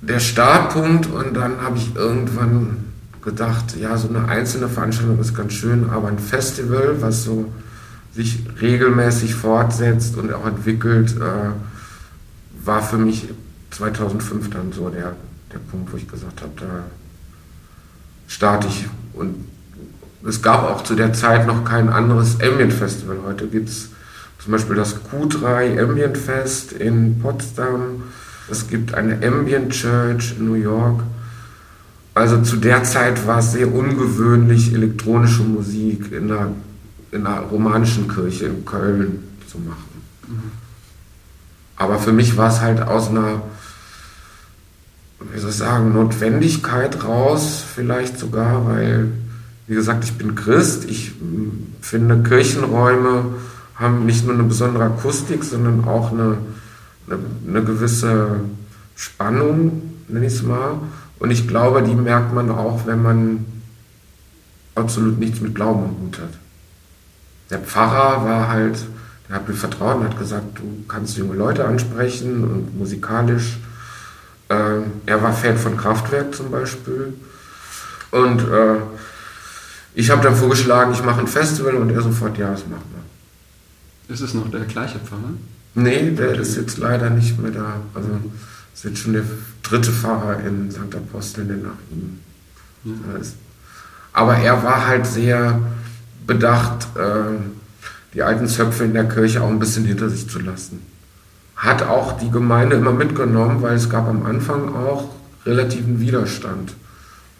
der 0.00 0.18
Startpunkt 0.18 1.08
und 1.08 1.34
dann 1.34 1.60
habe 1.60 1.76
ich 1.76 1.94
irgendwann 1.94 2.87
gedacht, 3.28 3.76
ja, 3.78 3.96
so 3.98 4.08
eine 4.08 4.26
einzelne 4.28 4.68
Veranstaltung 4.68 5.20
ist 5.20 5.34
ganz 5.34 5.52
schön, 5.52 5.90
aber 5.90 6.08
ein 6.08 6.18
Festival, 6.18 6.96
was 7.00 7.24
so 7.24 7.52
sich 8.14 8.42
regelmäßig 8.60 9.34
fortsetzt 9.34 10.16
und 10.16 10.32
auch 10.32 10.46
entwickelt, 10.46 11.14
äh, 11.16 11.50
war 12.64 12.82
für 12.82 12.96
mich 12.96 13.28
2005 13.70 14.50
dann 14.50 14.72
so 14.72 14.88
der, 14.88 15.14
der 15.52 15.58
Punkt, 15.58 15.92
wo 15.92 15.98
ich 15.98 16.08
gesagt 16.08 16.40
habe, 16.40 16.52
da 16.56 16.84
starte 18.28 18.66
ich. 18.68 18.86
Und 19.12 19.34
es 20.26 20.40
gab 20.40 20.64
auch 20.64 20.82
zu 20.82 20.94
der 20.94 21.12
Zeit 21.12 21.46
noch 21.46 21.64
kein 21.64 21.90
anderes 21.90 22.40
Ambient 22.40 22.72
Festival. 22.72 23.18
Heute 23.26 23.46
gibt 23.46 23.68
es 23.68 23.90
zum 24.42 24.52
Beispiel 24.52 24.76
das 24.76 24.96
Q3 25.12 25.78
Ambient 25.82 26.16
Fest 26.16 26.72
in 26.72 27.20
Potsdam. 27.20 28.04
Es 28.50 28.68
gibt 28.68 28.94
eine 28.94 29.14
Ambient 29.26 29.70
Church 29.72 30.34
in 30.38 30.46
New 30.46 30.54
York. 30.54 31.02
Also 32.18 32.42
zu 32.42 32.56
der 32.56 32.82
Zeit 32.82 33.28
war 33.28 33.38
es 33.38 33.52
sehr 33.52 33.72
ungewöhnlich, 33.72 34.74
elektronische 34.74 35.44
Musik 35.44 36.10
in 36.10 36.32
einer, 36.32 36.48
in 37.12 37.24
einer 37.24 37.42
romanischen 37.42 38.08
Kirche 38.08 38.46
in 38.46 38.64
Köln 38.64 39.22
zu 39.46 39.58
machen. 39.58 40.02
Mhm. 40.26 40.50
Aber 41.76 42.00
für 42.00 42.10
mich 42.12 42.36
war 42.36 42.48
es 42.48 42.60
halt 42.60 42.82
aus 42.82 43.10
einer, 43.10 43.42
wie 45.32 45.38
soll 45.38 45.50
ich 45.50 45.56
sagen, 45.56 45.92
Notwendigkeit 45.92 47.04
raus, 47.04 47.62
vielleicht 47.72 48.18
sogar, 48.18 48.66
weil, 48.66 49.12
wie 49.68 49.76
gesagt, 49.76 50.02
ich 50.02 50.14
bin 50.14 50.34
Christ. 50.34 50.86
Ich 50.90 51.12
hm, 51.20 51.68
finde, 51.80 52.24
Kirchenräume 52.28 53.26
haben 53.76 54.06
nicht 54.06 54.26
nur 54.26 54.34
eine 54.34 54.42
besondere 54.42 54.86
Akustik, 54.86 55.44
sondern 55.44 55.84
auch 55.84 56.10
eine, 56.10 56.38
eine, 57.06 57.18
eine 57.46 57.62
gewisse 57.62 58.40
Spannung, 58.96 59.82
nenne 60.08 60.26
ich 60.26 60.32
es 60.32 60.42
mal. 60.42 60.80
Und 61.18 61.30
ich 61.30 61.48
glaube, 61.48 61.82
die 61.82 61.94
merkt 61.94 62.32
man 62.32 62.50
auch, 62.50 62.86
wenn 62.86 63.02
man 63.02 63.46
absolut 64.74 65.18
nichts 65.18 65.40
mit 65.40 65.54
Glauben 65.54 65.84
am 65.84 65.96
Hut 66.00 66.18
hat. 66.18 66.34
Der 67.50 67.58
Pfarrer 67.58 68.24
war 68.24 68.48
halt, 68.48 68.78
der 69.28 69.36
hat 69.36 69.48
mir 69.48 69.54
vertraut 69.54 69.96
und 69.96 70.04
hat 70.04 70.18
gesagt, 70.18 70.58
du 70.58 70.84
kannst 70.86 71.16
junge 71.16 71.34
Leute 71.34 71.64
ansprechen 71.64 72.44
und 72.44 72.78
musikalisch. 72.78 73.58
Äh, 74.48 74.80
er 75.06 75.22
war 75.22 75.32
Fan 75.32 75.58
von 75.58 75.76
Kraftwerk 75.76 76.34
zum 76.34 76.50
Beispiel. 76.50 77.14
Und 78.10 78.40
äh, 78.40 78.76
ich 79.94 80.10
habe 80.10 80.22
dann 80.22 80.36
vorgeschlagen, 80.36 80.92
ich 80.92 81.02
mache 81.02 81.20
ein 81.20 81.26
Festival 81.26 81.74
und 81.74 81.90
er 81.90 82.02
sofort, 82.02 82.38
ja, 82.38 82.50
das 82.50 82.66
machen 82.66 82.84
wir. 82.94 84.14
Ist 84.14 84.20
es 84.20 84.32
noch 84.34 84.50
der 84.50 84.64
gleiche 84.64 84.98
Pfarrer? 84.98 85.34
Nee, 85.74 86.10
der 86.10 86.38
ist 86.38 86.56
jetzt 86.56 86.78
leider 86.78 87.10
nicht 87.10 87.38
mehr 87.38 87.50
da. 87.50 87.80
Also 87.94 88.08
ist 88.78 88.84
jetzt 88.84 88.98
schon 88.98 89.12
der 89.12 89.24
dritte 89.64 89.90
Pfarrer 89.90 90.38
in 90.46 90.70
St. 90.70 90.94
Apostel, 90.94 91.44
der 91.46 91.56
nach 91.56 91.78
ihm 91.90 92.20
ja. 92.84 93.18
ist. 93.20 93.34
Aber 94.12 94.36
er 94.36 94.62
war 94.62 94.86
halt 94.86 95.04
sehr 95.04 95.60
bedacht, 96.26 96.86
äh, 96.96 97.38
die 98.14 98.22
alten 98.22 98.46
Zöpfe 98.46 98.84
in 98.84 98.94
der 98.94 99.08
Kirche 99.08 99.42
auch 99.42 99.48
ein 99.48 99.58
bisschen 99.58 99.84
hinter 99.84 100.08
sich 100.08 100.30
zu 100.30 100.38
lassen. 100.38 100.80
Hat 101.56 101.82
auch 101.82 102.18
die 102.20 102.30
Gemeinde 102.30 102.76
immer 102.76 102.92
mitgenommen, 102.92 103.62
weil 103.62 103.74
es 103.74 103.90
gab 103.90 104.06
am 104.06 104.24
Anfang 104.24 104.72
auch 104.72 105.10
relativen 105.44 105.98
Widerstand. 105.98 106.74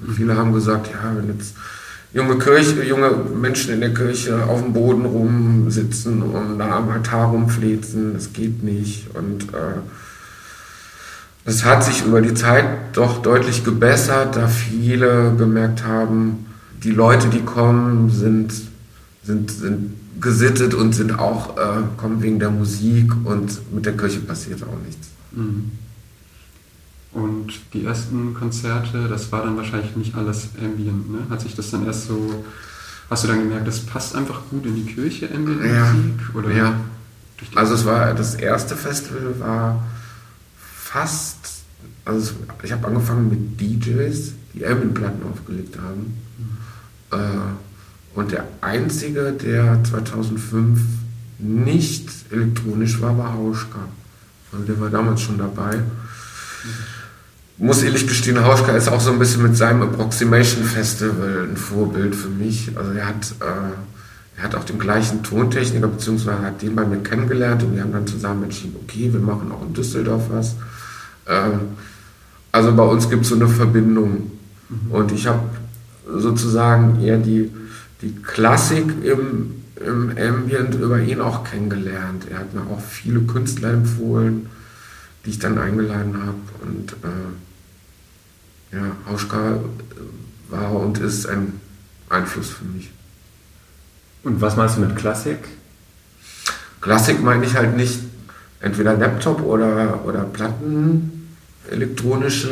Und 0.00 0.14
viele 0.14 0.36
haben 0.36 0.52
gesagt, 0.52 0.88
ja, 0.88 1.16
wenn 1.16 1.28
jetzt 1.28 1.54
junge 2.12 2.36
Kirche, 2.38 2.82
junge 2.82 3.10
Menschen 3.10 3.74
in 3.74 3.80
der 3.80 3.94
Kirche 3.94 4.44
auf 4.44 4.60
dem 4.60 4.72
Boden 4.72 5.04
rumsitzen 5.04 6.20
und 6.20 6.58
da 6.58 6.78
am 6.78 6.88
Altar 6.88 7.28
rumflezen. 7.28 8.14
Das 8.14 8.32
geht 8.32 8.64
nicht. 8.64 9.14
Und 9.14 9.44
äh, 9.54 9.78
es 11.48 11.64
hat 11.64 11.82
sich 11.82 12.04
über 12.04 12.20
die 12.20 12.34
Zeit 12.34 12.66
doch 12.92 13.22
deutlich 13.22 13.64
gebessert, 13.64 14.36
da 14.36 14.48
viele 14.48 15.34
gemerkt 15.34 15.82
haben, 15.82 16.44
die 16.84 16.90
Leute, 16.90 17.28
die 17.28 17.40
kommen, 17.40 18.10
sind, 18.10 18.52
sind, 19.24 19.50
sind 19.50 19.94
gesittet 20.20 20.74
und 20.74 20.94
sind 20.94 21.18
auch, 21.18 21.56
äh, 21.56 21.82
kommen 21.96 22.20
wegen 22.20 22.38
der 22.38 22.50
Musik 22.50 23.12
und 23.24 23.72
mit 23.74 23.86
der 23.86 23.96
Kirche 23.96 24.20
passiert 24.20 24.62
auch 24.62 24.78
nichts. 24.84 25.08
Mhm. 25.32 25.70
Und 27.12 27.52
die 27.72 27.86
ersten 27.86 28.34
Konzerte, 28.34 29.08
das 29.08 29.32
war 29.32 29.44
dann 29.44 29.56
wahrscheinlich 29.56 29.96
nicht 29.96 30.14
alles 30.16 30.50
Ambient, 30.62 31.10
ne? 31.10 31.20
Hat 31.30 31.40
sich 31.40 31.56
das 31.56 31.70
dann 31.70 31.86
erst 31.86 32.08
so, 32.08 32.44
hast 33.08 33.24
du 33.24 33.28
dann 33.28 33.38
gemerkt, 33.38 33.66
das 33.66 33.80
passt 33.80 34.14
einfach 34.14 34.42
gut 34.50 34.66
in 34.66 34.74
die 34.76 34.84
Kirche, 34.84 35.30
Ambient-Musik? 35.34 36.20
Ja, 36.34 36.38
oder 36.38 36.50
ja. 36.50 36.80
Also 37.54 37.72
es 37.72 37.86
war, 37.86 38.12
das 38.12 38.34
erste 38.34 38.76
Festival 38.76 39.40
war 39.40 39.82
fast, 40.90 41.62
also 42.04 42.32
ich 42.62 42.72
habe 42.72 42.86
angefangen 42.86 43.28
mit 43.28 43.60
DJs, 43.60 44.32
die 44.54 44.66
Ambient-Platten 44.66 45.22
aufgelegt 45.30 45.76
haben. 45.78 46.18
Mhm. 46.38 47.18
Äh, 47.18 48.18
und 48.18 48.32
der 48.32 48.44
einzige, 48.60 49.32
der 49.32 49.82
2005 49.84 50.80
nicht 51.38 52.10
elektronisch 52.30 53.00
war, 53.00 53.16
war 53.16 53.34
Hauschka. 53.34 53.78
Also 54.52 54.64
der 54.64 54.80
war 54.80 54.90
damals 54.90 55.20
schon 55.20 55.38
dabei. 55.38 55.76
Mhm 55.76 55.84
muss 57.58 57.82
ehrlich 57.82 58.06
gestehen, 58.06 58.42
Hauschka 58.44 58.72
ist 58.72 58.88
auch 58.88 59.00
so 59.00 59.10
ein 59.10 59.18
bisschen 59.18 59.42
mit 59.42 59.56
seinem 59.56 59.82
Approximation 59.82 60.64
Festival 60.64 61.48
ein 61.50 61.56
Vorbild 61.56 62.14
für 62.14 62.28
mich. 62.28 62.70
Also 62.76 62.92
er 62.92 63.06
hat, 63.06 63.34
äh, 63.40 64.38
er 64.38 64.44
hat 64.44 64.54
auch 64.54 64.64
den 64.64 64.78
gleichen 64.78 65.24
Tontechniker, 65.24 65.88
beziehungsweise 65.88 66.42
hat 66.42 66.62
den 66.62 66.76
bei 66.76 66.84
mir 66.84 66.98
kennengelernt 66.98 67.64
und 67.64 67.74
wir 67.74 67.82
haben 67.82 67.92
dann 67.92 68.06
zusammen 68.06 68.44
entschieden, 68.44 68.76
okay, 68.82 69.12
wir 69.12 69.20
machen 69.20 69.50
auch 69.50 69.62
in 69.66 69.74
Düsseldorf 69.74 70.26
was. 70.30 70.54
Ähm, 71.28 71.60
also 72.50 72.74
bei 72.74 72.82
uns 72.82 73.08
gibt 73.10 73.22
es 73.22 73.28
so 73.28 73.34
eine 73.34 73.48
Verbindung. 73.48 74.32
Mhm. 74.68 74.90
Und 74.90 75.12
ich 75.12 75.26
habe 75.26 75.42
sozusagen 76.06 77.00
eher 77.02 77.18
die, 77.18 77.50
die 78.02 78.14
Klassik 78.22 79.04
im, 79.04 79.62
im 79.84 80.12
Ambient 80.18 80.74
über 80.74 81.00
ihn 81.00 81.20
auch 81.20 81.44
kennengelernt. 81.44 82.26
Er 82.30 82.38
hat 82.38 82.54
mir 82.54 82.62
auch 82.62 82.80
viele 82.80 83.20
Künstler 83.20 83.72
empfohlen, 83.72 84.46
die 85.24 85.30
ich 85.30 85.38
dann 85.38 85.58
eingeladen 85.58 86.16
habe. 86.18 86.38
Und 86.62 86.92
äh, 87.04 88.76
ja, 88.76 88.96
Hauschka 89.08 89.58
war 90.48 90.72
und 90.72 90.98
ist 90.98 91.26
ein 91.26 91.60
Einfluss 92.08 92.50
für 92.50 92.64
mich. 92.64 92.90
Und 94.24 94.40
was 94.40 94.56
meinst 94.56 94.76
du 94.76 94.80
mit 94.80 94.96
Klassik? 94.96 95.38
Klassik 96.80 97.22
meine 97.22 97.44
ich 97.44 97.54
halt 97.54 97.76
nicht 97.76 98.00
entweder 98.60 98.96
Laptop 98.96 99.42
oder, 99.42 100.04
oder 100.04 100.22
Platten, 100.24 101.17
elektronische 101.70 102.50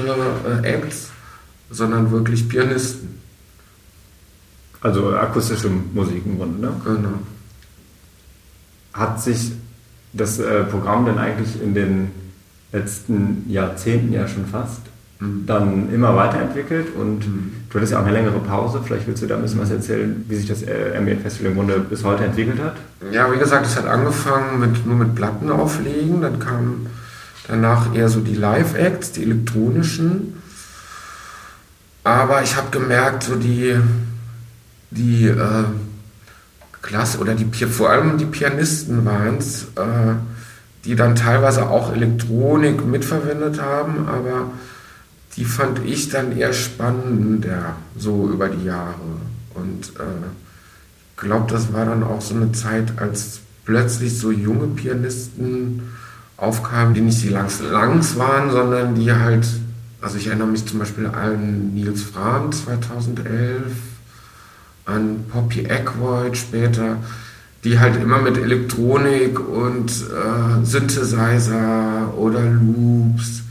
äh, 0.63 0.67
Acts, 0.67 1.11
sondern 1.71 2.11
wirklich 2.11 2.49
Pianisten. 2.49 3.21
Also 4.81 5.15
akustische 5.15 5.69
Musik 5.69 6.23
im 6.25 6.39
Grunde, 6.39 6.61
ne? 6.61 6.73
Genau. 6.85 7.19
Hat 8.93 9.21
sich 9.21 9.53
das 10.13 10.39
äh, 10.39 10.65
Programm 10.65 11.07
denn 11.07 11.19
eigentlich 11.19 11.61
in 11.61 11.75
den 11.75 12.11
letzten 12.73 13.45
Jahrzehnten 13.49 14.13
ja 14.13 14.29
schon 14.29 14.47
fast 14.47 14.83
dann 15.19 15.91
immer 15.95 16.15
weiterentwickelt 16.15 16.95
und 16.95 17.27
mhm. 17.27 17.53
du 17.71 17.77
hattest 17.77 17.93
ja 17.93 18.01
auch 18.01 18.05
eine 18.05 18.13
längere 18.13 18.39
Pause. 18.39 18.83
Vielleicht 18.85 19.07
willst 19.07 19.23
du 19.23 19.27
da 19.27 19.37
ein 19.37 19.43
bisschen 19.43 19.61
was 19.61 19.71
erzählen, 19.71 20.25
wie 20.29 20.37
sich 20.37 20.47
das 20.47 20.63
äh, 20.63 20.95
Ambient 20.97 21.23
Festival 21.23 21.53
im 21.53 21.57
Grunde 21.57 21.79
bis 21.81 22.05
heute 22.05 22.25
entwickelt 22.25 22.61
hat? 22.61 22.75
Ja, 23.13 23.33
wie 23.33 23.39
gesagt, 23.39 23.65
es 23.65 23.77
hat 23.77 23.87
angefangen 23.87 24.61
mit, 24.61 24.85
nur 24.85 24.97
mit 24.97 25.15
Platten 25.15 25.51
auflegen, 25.51 26.21
dann 26.21 26.39
kamen 26.39 26.87
danach 27.49 27.95
eher 27.95 28.09
so 28.09 28.21
die 28.21 28.35
Live-Acts, 28.35 29.13
die 29.13 29.23
elektronischen. 29.23 30.43
Aber 32.05 32.43
ich 32.43 32.57
habe 32.57 32.71
gemerkt, 32.71 33.25
so 33.25 33.35
die, 33.35 33.77
die 34.91 35.27
äh, 35.27 35.65
Klasse 36.83 37.19
oder 37.19 37.35
die, 37.35 37.45
vor 37.67 37.91
allem 37.91 38.17
die 38.19 38.27
Pianisten 38.27 39.05
waren 39.05 39.39
es, 39.39 39.65
äh, 39.75 40.15
die 40.85 40.95
dann 40.95 41.17
teilweise 41.17 41.69
auch 41.69 41.93
Elektronik 41.93 42.85
mitverwendet 42.85 43.61
haben, 43.61 44.07
aber 44.09 44.53
die 45.37 45.45
fand 45.45 45.85
ich 45.85 46.09
dann 46.09 46.37
eher 46.37 46.53
spannender, 46.53 47.75
so 47.97 48.29
über 48.31 48.49
die 48.49 48.65
Jahre. 48.65 48.95
Und 49.55 49.97
äh, 49.99 50.27
ich 51.11 51.17
glaube, 51.17 51.51
das 51.51 51.73
war 51.73 51.85
dann 51.85 52.05
auch 52.05 52.21
so 52.21 52.35
eine 52.35 52.53
Zeit, 52.53 52.99
als 52.99 53.41
plötzlich 53.65 54.17
so 54.17 54.31
junge 54.31 54.69
Pianisten 54.69 55.83
aufkamen, 56.37 56.95
die 56.95 57.01
nicht 57.01 57.23
die 57.23 57.29
langs, 57.29 57.61
langs 57.61 58.17
waren, 58.17 58.51
sondern 58.51 58.95
die 58.95 59.13
halt, 59.13 59.47
also 60.01 60.17
ich 60.19 60.27
erinnere 60.27 60.49
mich 60.49 60.67
zum 60.67 60.79
Beispiel 60.79 61.07
an 61.07 61.75
Nils 61.75 62.03
Fram 62.03 62.53
2011, 62.53 63.73
an 64.85 65.25
Poppy 65.31 65.69
Ackroyd 65.71 66.37
später, 66.37 66.99
die 67.65 67.79
halt 67.79 68.01
immer 68.01 68.19
mit 68.19 68.37
Elektronik 68.37 69.41
und 69.41 69.91
äh, 69.91 70.65
Synthesizer 70.65 72.15
oder 72.17 72.41
Loops 72.43 73.43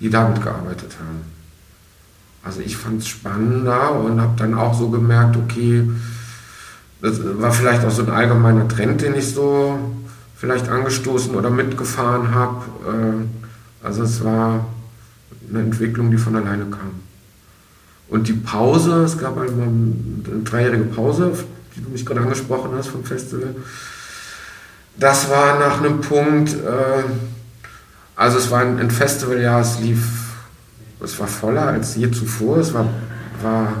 die 0.00 0.10
damit 0.10 0.42
gearbeitet 0.42 0.96
haben. 0.98 1.22
Also 2.42 2.60
ich 2.60 2.76
fand 2.76 3.02
es 3.02 3.08
spannender 3.08 3.92
und 4.00 4.20
habe 4.20 4.34
dann 4.36 4.54
auch 4.54 4.78
so 4.78 4.88
gemerkt, 4.88 5.36
okay, 5.36 5.90
das 7.02 7.20
war 7.40 7.52
vielleicht 7.52 7.84
auch 7.84 7.90
so 7.90 8.02
ein 8.02 8.10
allgemeiner 8.10 8.66
Trend, 8.68 9.02
den 9.02 9.14
ich 9.14 9.34
so 9.34 9.78
vielleicht 10.38 10.68
angestoßen 10.68 11.34
oder 11.34 11.50
mitgefahren 11.50 12.34
habe. 12.34 12.64
Äh, 12.86 13.84
also 13.84 14.02
es 14.04 14.24
war 14.24 14.66
eine 15.48 15.60
Entwicklung, 15.60 16.10
die 16.10 16.18
von 16.18 16.36
alleine 16.36 16.66
kam. 16.66 17.00
Und 18.08 18.28
die 18.28 18.34
Pause, 18.34 19.04
es 19.04 19.18
gab 19.18 19.38
einmal 19.38 19.68
eine 19.68 20.42
dreijährige 20.44 20.84
Pause, 20.84 21.32
die 21.76 21.82
du 21.82 21.90
mich 21.90 22.06
gerade 22.06 22.20
angesprochen 22.20 22.70
hast 22.76 22.88
vom 22.88 23.04
Festival. 23.04 23.54
Das 24.96 25.28
war 25.28 25.58
nach 25.58 25.78
einem 25.78 26.00
Punkt, 26.00 26.54
äh, 26.54 27.04
also 28.16 28.38
es 28.38 28.50
war 28.50 28.60
ein, 28.60 28.78
ein 28.78 28.90
Festivaljahr, 28.90 29.60
es 29.60 29.78
lief, 29.80 30.02
es 31.00 31.18
war 31.20 31.28
voller 31.28 31.68
als 31.68 31.94
je 31.96 32.10
zuvor. 32.10 32.58
Es 32.58 32.72
war, 32.74 32.88
war 33.42 33.72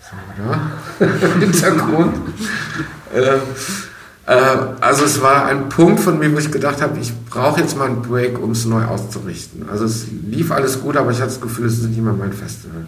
was 0.00 0.12
haben 0.12 0.20
wir 0.36 1.06
da? 1.06 1.38
Hintergrund. 1.40 2.16
Äh, 3.14 3.38
äh, 4.28 4.56
also 4.80 5.04
es 5.04 5.22
war 5.22 5.46
ein 5.46 5.68
Punkt 5.70 6.00
von 6.00 6.18
mir, 6.18 6.32
wo 6.32 6.38
ich 6.38 6.52
gedacht 6.52 6.82
habe, 6.82 6.98
ich 6.98 7.12
brauche 7.30 7.60
jetzt 7.60 7.76
mal 7.78 7.86
einen 7.86 8.02
Break, 8.02 8.38
um 8.38 8.50
es 8.50 8.66
neu 8.66 8.84
auszurichten. 8.84 9.68
Also 9.70 9.86
es 9.86 10.06
lief 10.10 10.52
alles 10.52 10.80
gut, 10.80 10.96
aber 10.96 11.10
ich 11.10 11.18
hatte 11.18 11.30
das 11.30 11.40
Gefühl, 11.40 11.66
es 11.66 11.78
ist 11.78 11.88
nicht 11.88 12.00
mehr 12.00 12.12
mein 12.12 12.34
Festival. 12.34 12.86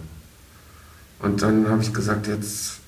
Und 1.20 1.42
dann 1.42 1.68
habe 1.68 1.82
ich 1.82 1.94
gesagt, 1.94 2.26
jetzt, 2.26 2.80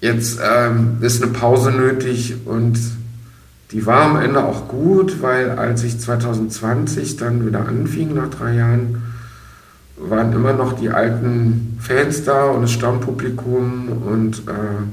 jetzt 0.00 0.40
ähm, 0.42 0.98
ist 1.00 1.22
eine 1.22 1.32
Pause 1.32 1.70
nötig 1.70 2.36
und 2.44 2.78
die 3.70 3.84
war 3.84 4.02
am 4.02 4.16
Ende 4.16 4.44
auch 4.44 4.68
gut, 4.68 5.22
weil 5.22 5.50
als 5.50 5.84
ich 5.84 5.98
2020 6.00 7.16
dann 7.16 7.46
wieder 7.46 7.66
anfing, 7.66 8.14
nach 8.14 8.30
drei 8.30 8.54
Jahren, 8.54 9.02
waren 9.96 10.32
immer 10.32 10.52
noch 10.52 10.74
die 10.74 10.90
alten 10.90 11.78
Fans 11.80 12.24
da 12.24 12.44
und 12.44 12.62
das 12.62 12.72
Stammpublikum 12.72 13.88
und 14.06 14.38
äh, 14.48 14.86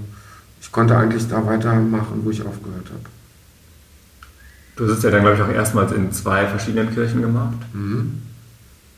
ich 0.61 0.71
konnte 0.71 0.97
eigentlich 0.97 1.27
da 1.27 1.45
weitermachen, 1.45 2.21
wo 2.23 2.29
ich 2.29 2.41
aufgehört 2.41 2.87
habe. 2.87 3.09
Du 4.75 4.91
hast 4.91 5.03
ja 5.03 5.11
dann, 5.11 5.21
glaube 5.21 5.37
ich, 5.37 5.41
auch 5.41 5.49
erstmals 5.49 5.91
in 5.93 6.11
zwei 6.11 6.47
verschiedenen 6.47 6.93
Kirchen 6.93 7.21
gemacht. 7.21 7.57
Mhm. 7.73 8.21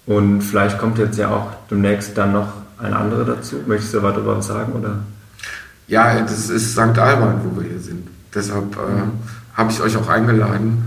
Und 0.05 0.41
vielleicht 0.41 0.79
kommt 0.79 0.97
jetzt 0.97 1.17
ja 1.17 1.29
auch 1.29 1.51
demnächst 1.69 2.17
dann 2.17 2.31
noch 2.31 2.53
eine 2.79 2.95
andere 2.95 3.25
dazu. 3.25 3.57
Möchtest 3.67 3.93
du 3.93 3.99
darüber 3.99 4.37
was 4.37 4.47
sagen? 4.47 4.73
Oder? 4.73 4.99
Ja, 5.87 6.19
das 6.21 6.49
ist 6.49 6.71
St. 6.71 6.97
Alban, 6.97 7.41
wo 7.43 7.61
wir 7.61 7.69
hier 7.69 7.79
sind. 7.79 8.07
Deshalb 8.33 8.75
äh, 8.75 9.01
mhm 9.01 9.11
habe 9.57 9.71
ich 9.71 9.81
euch 9.81 9.97
auch 9.97 10.07
eingeladen. 10.07 10.83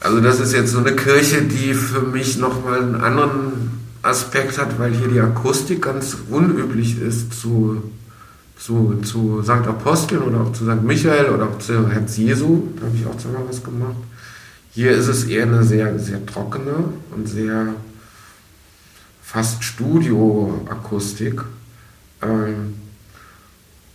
Also 0.00 0.20
das 0.20 0.40
ist 0.40 0.52
jetzt 0.52 0.72
so 0.72 0.78
eine 0.78 0.92
Kirche, 0.92 1.42
die 1.42 1.72
für 1.74 2.00
mich 2.00 2.38
nochmal 2.38 2.82
einen 2.82 2.96
anderen 2.96 3.70
Aspekt 4.02 4.58
hat, 4.58 4.78
weil 4.78 4.92
hier 4.92 5.08
die 5.08 5.20
Akustik 5.20 5.82
ganz 5.82 6.16
unüblich 6.28 7.00
ist 7.00 7.40
zu, 7.40 7.82
zu, 8.60 9.00
zu 9.02 9.42
St. 9.42 9.66
Aposteln 9.66 10.22
oder 10.22 10.42
auch 10.42 10.52
zu 10.52 10.64
St. 10.64 10.82
Michael 10.82 11.30
oder 11.30 11.48
auch 11.48 11.58
zu 11.58 11.90
Herz 11.90 12.16
Jesu. 12.18 12.62
Da 12.76 12.86
habe 12.86 12.96
ich 12.96 13.06
auch 13.06 13.16
zweimal 13.16 13.42
was 13.48 13.64
gemacht. 13.64 13.96
Hier 14.72 14.92
ist 14.92 15.08
es 15.08 15.24
eher 15.24 15.44
eine 15.44 15.64
sehr, 15.64 15.98
sehr 15.98 16.24
trockene 16.26 16.84
und 17.14 17.28
sehr 17.28 17.74
fast 19.22 19.64
Studio-Akustik. 19.64 21.42
Ähm, 22.22 22.74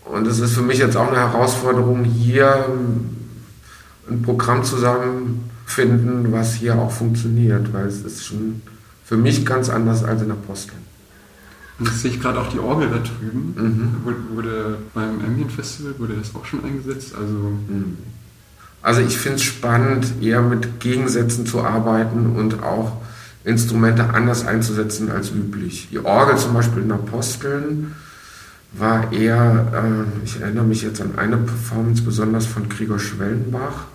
und 0.05 0.27
es 0.27 0.39
ist 0.39 0.53
für 0.53 0.61
mich 0.61 0.79
jetzt 0.79 0.97
auch 0.97 1.07
eine 1.07 1.17
Herausforderung, 1.17 2.03
hier 2.03 2.65
ein 4.09 4.21
Programm 4.21 4.63
zusammenfinden, 4.63 6.31
was 6.31 6.55
hier 6.55 6.75
auch 6.75 6.91
funktioniert, 6.91 7.71
weil 7.73 7.85
es 7.85 8.01
ist 8.01 8.25
schon 8.25 8.61
für 9.03 9.17
mich 9.17 9.45
ganz 9.45 9.69
anders 9.69 10.03
als 10.03 10.21
in 10.21 10.31
Aposteln. 10.31 10.84
Und 11.77 11.87
jetzt 11.87 12.01
sehe 12.01 12.11
ich 12.11 12.21
gerade 12.21 12.39
auch 12.39 12.49
die 12.49 12.59
Orgel 12.59 12.89
da 12.89 12.99
drüben. 12.99 13.53
Mhm. 13.57 14.35
Wurde 14.35 14.77
beim 14.93 15.19
Ambient 15.25 15.51
Festival 15.51 15.93
wurde 15.99 16.13
das 16.13 16.33
auch 16.33 16.45
schon 16.45 16.63
eingesetzt? 16.63 17.13
Also, 17.15 17.33
mhm. 17.33 17.97
also 18.81 19.01
ich 19.01 19.17
finde 19.17 19.37
es 19.37 19.43
spannend, 19.43 20.07
eher 20.21 20.41
mit 20.41 20.79
Gegensätzen 20.79 21.45
zu 21.45 21.61
arbeiten 21.61 22.35
und 22.35 22.63
auch 22.63 22.93
Instrumente 23.43 24.09
anders 24.09 24.47
einzusetzen 24.47 25.11
als 25.11 25.31
üblich. 25.31 25.89
Die 25.91 25.99
Orgel 25.99 26.37
zum 26.37 26.53
Beispiel 26.53 26.83
in 26.83 26.91
Aposteln 26.91 27.95
war 28.73 29.11
eher, 29.11 29.67
äh, 29.73 30.25
ich 30.25 30.41
erinnere 30.41 30.65
mich 30.65 30.81
jetzt 30.81 31.01
an 31.01 31.17
eine 31.17 31.37
Performance 31.37 32.01
besonders 32.01 32.45
von 32.45 32.69
Gregor 32.69 32.99
Schwellenbach. 32.99 33.85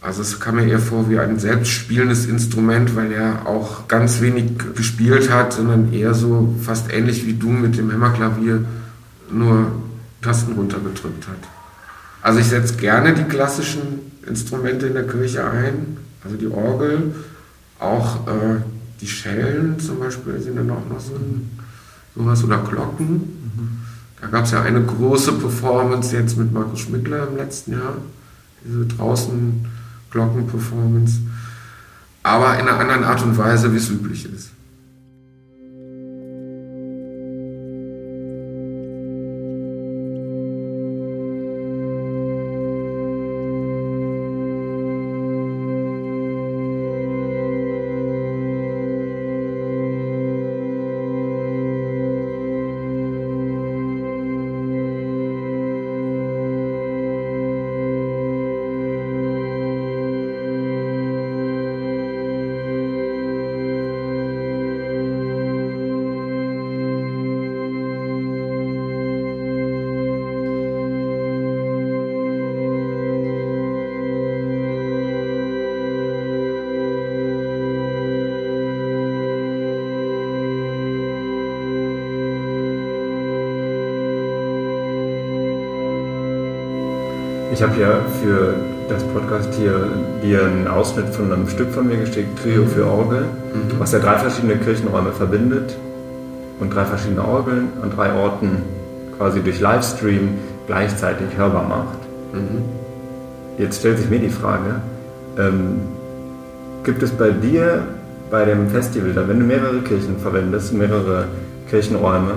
Also 0.00 0.22
es 0.22 0.38
kam 0.38 0.56
mir 0.56 0.66
eher 0.66 0.78
vor 0.78 1.10
wie 1.10 1.18
ein 1.18 1.38
selbstspielendes 1.38 2.26
Instrument, 2.26 2.94
weil 2.94 3.10
er 3.10 3.46
auch 3.46 3.88
ganz 3.88 4.20
wenig 4.20 4.52
gespielt 4.76 5.30
hat, 5.30 5.52
sondern 5.52 5.92
eher 5.92 6.14
so 6.14 6.54
fast 6.62 6.92
ähnlich 6.92 7.26
wie 7.26 7.34
du 7.34 7.48
mit 7.48 7.76
dem 7.76 7.90
Hämmerklavier 7.90 8.64
nur 9.32 9.72
Tasten 10.22 10.52
runtergedrückt 10.52 11.26
hat. 11.26 11.38
Also 12.22 12.38
ich 12.38 12.46
setze 12.46 12.76
gerne 12.76 13.14
die 13.14 13.24
klassischen 13.24 14.12
Instrumente 14.26 14.86
in 14.86 14.94
der 14.94 15.06
Kirche 15.06 15.48
ein, 15.48 15.96
also 16.24 16.36
die 16.36 16.48
Orgel, 16.48 17.14
auch 17.80 18.26
äh, 18.26 18.60
die 19.00 19.06
Schellen 19.06 19.78
zum 19.78 20.00
Beispiel 20.00 20.40
sind 20.40 20.56
dann 20.56 20.70
auch 20.70 20.88
noch 20.88 21.00
so 21.00 21.14
ein, 21.14 21.58
sowas 22.14 22.42
oder 22.44 22.58
Glocken. 22.58 23.84
Da 24.20 24.26
gab 24.26 24.44
es 24.44 24.50
ja 24.50 24.62
eine 24.62 24.82
große 24.82 25.32
Performance 25.32 26.16
jetzt 26.16 26.36
mit 26.36 26.52
Markus 26.52 26.80
Schmickler 26.80 27.28
im 27.28 27.36
letzten 27.36 27.72
Jahr, 27.72 27.96
diese 28.64 28.86
draußen 28.86 29.64
Glockenperformance, 30.10 31.20
aber 32.22 32.58
in 32.58 32.68
einer 32.68 32.78
anderen 32.78 33.04
Art 33.04 33.22
und 33.22 33.36
Weise, 33.38 33.72
wie 33.72 33.76
es 33.76 33.90
üblich 33.90 34.24
ist. 34.24 34.50
Ich 87.58 87.64
habe 87.64 87.80
ja 87.80 88.00
für 88.22 88.54
das 88.88 89.02
Podcast 89.02 89.52
hier 89.54 89.90
dir 90.22 90.44
einen 90.44 90.68
Ausschnitt 90.68 91.08
von 91.08 91.32
einem 91.32 91.48
Stück 91.48 91.72
von 91.72 91.88
mir 91.88 91.96
geschickt, 91.96 92.38
Trio 92.40 92.64
für 92.64 92.86
Orgel, 92.86 93.22
mhm. 93.22 93.80
was 93.80 93.90
ja 93.90 93.98
drei 93.98 94.16
verschiedene 94.16 94.54
Kirchenräume 94.58 95.10
verbindet 95.10 95.76
und 96.60 96.72
drei 96.72 96.84
verschiedene 96.84 97.26
Orgeln 97.26 97.70
an 97.82 97.90
drei 97.90 98.12
Orten 98.12 98.62
quasi 99.16 99.40
durch 99.40 99.58
Livestream 99.58 100.34
gleichzeitig 100.68 101.36
hörbar 101.36 101.64
macht. 101.64 101.98
Mhm. 102.32 102.62
Jetzt 103.58 103.80
stellt 103.80 103.98
sich 103.98 104.08
mir 104.08 104.20
die 104.20 104.30
Frage, 104.30 104.76
ähm, 105.36 105.80
gibt 106.84 107.02
es 107.02 107.10
bei 107.10 107.30
dir 107.30 107.82
bei 108.30 108.44
dem 108.44 108.70
Festival, 108.70 109.14
da 109.14 109.26
wenn 109.26 109.40
du 109.40 109.46
mehrere 109.46 109.80
Kirchen 109.80 110.16
verwendest, 110.20 110.74
mehrere 110.74 111.24
Kirchenräume, 111.68 112.34